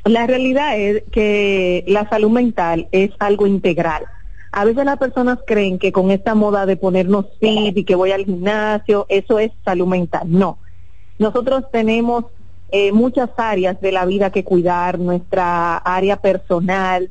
[0.06, 4.06] la realidad es que la salud mental es algo integral.
[4.54, 8.14] A veces las personas creen que con esta moda de ponernos fit y que voy
[8.14, 10.24] al gimnasio, eso es salud mental.
[10.26, 10.58] No.
[11.20, 12.28] Nosotros tenemos
[12.72, 17.10] eh, muchas áreas de la vida que cuidar, nuestra área personal,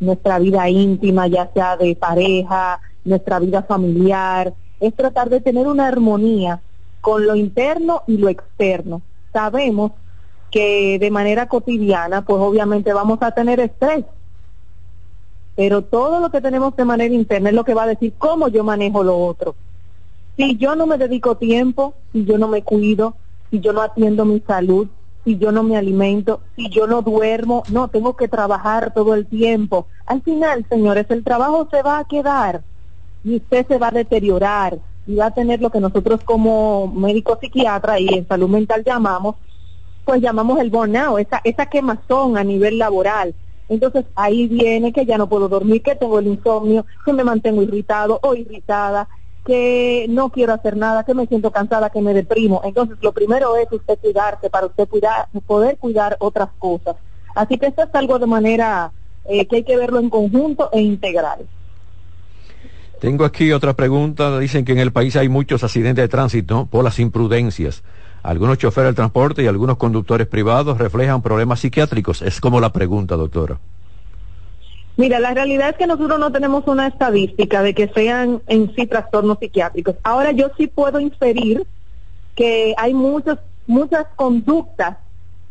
[0.00, 5.86] nuestra vida íntima, ya sea de pareja, nuestra vida familiar, es tratar de tener una
[5.86, 6.60] armonía
[7.00, 9.00] con lo interno y lo externo.
[9.32, 9.92] Sabemos
[10.50, 14.04] que de manera cotidiana, pues obviamente vamos a tener estrés,
[15.54, 18.48] pero todo lo que tenemos de manera interna es lo que va a decir cómo
[18.48, 19.54] yo manejo lo otro.
[20.36, 23.16] Si yo no me dedico tiempo, si yo no me cuido,
[23.50, 24.88] si yo no atiendo mi salud,
[25.24, 29.26] si yo no me alimento, si yo no duermo, no, tengo que trabajar todo el
[29.26, 29.86] tiempo.
[30.04, 32.62] Al final, señores, el trabajo se va a quedar
[33.26, 37.38] y usted se va a deteriorar, y va a tener lo que nosotros como médicos
[37.40, 39.34] psiquiatras y en salud mental llamamos,
[40.04, 43.34] pues llamamos el burnout, esa, esa quemazón a nivel laboral.
[43.68, 47.62] Entonces ahí viene que ya no puedo dormir, que tengo el insomnio, que me mantengo
[47.62, 49.08] irritado o irritada,
[49.44, 52.60] que no quiero hacer nada, que me siento cansada, que me deprimo.
[52.62, 56.94] Entonces lo primero es usted cuidarse para usted cuidar, poder cuidar otras cosas.
[57.34, 58.92] Así que esto es algo de manera
[59.24, 61.48] eh, que hay que verlo en conjunto e integral.
[63.06, 64.36] Tengo aquí otra pregunta.
[64.40, 67.84] Dicen que en el país hay muchos accidentes de tránsito por las imprudencias.
[68.24, 72.20] Algunos choferes del transporte y algunos conductores privados reflejan problemas psiquiátricos.
[72.20, 73.60] Es como la pregunta, doctora.
[74.96, 78.88] Mira, la realidad es que nosotros no tenemos una estadística de que sean en sí
[78.88, 79.94] trastornos psiquiátricos.
[80.02, 81.64] Ahora yo sí puedo inferir
[82.34, 83.38] que hay muchos,
[83.68, 84.96] muchas conductas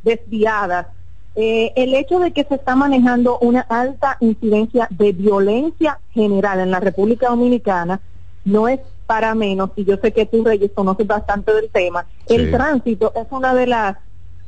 [0.04, 0.88] desviadas.
[1.36, 6.72] Eh, el hecho de que se está manejando una alta incidencia de violencia general en
[6.72, 8.00] la República Dominicana
[8.46, 12.52] no es para menos, y yo sé que tú, Reyes, conoces bastante del tema, el
[12.52, 13.98] tránsito es una de las,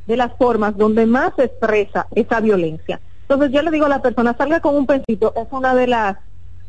[0.06, 3.00] de las formas donde más se expresa esa violencia.
[3.28, 6.16] Entonces yo le digo a la persona, salga con un pensito, es una de las,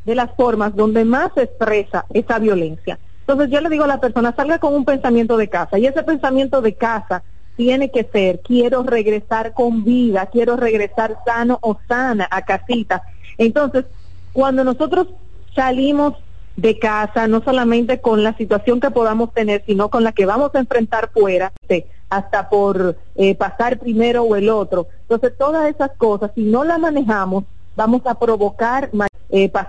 [0.06, 3.00] de las formas donde más se expresa esa violencia.
[3.22, 6.04] Entonces yo le digo a la persona, salga con un pensamiento de casa, y ese
[6.04, 7.24] pensamiento de casa
[7.60, 13.04] tiene que ser, quiero regresar con vida, quiero regresar sano o sana a casita.
[13.38, 13.84] Entonces,
[14.32, 15.08] cuando nosotros
[15.54, 16.14] salimos
[16.56, 20.52] de casa, no solamente con la situación que podamos tener, sino con la que vamos
[20.56, 21.52] a enfrentar fuera,
[22.10, 24.88] hasta por eh, pasar primero o el otro.
[25.02, 27.44] Entonces, todas esas cosas, si no las manejamos,
[27.76, 28.90] vamos a provocar
[29.32, 29.68] eh, pasar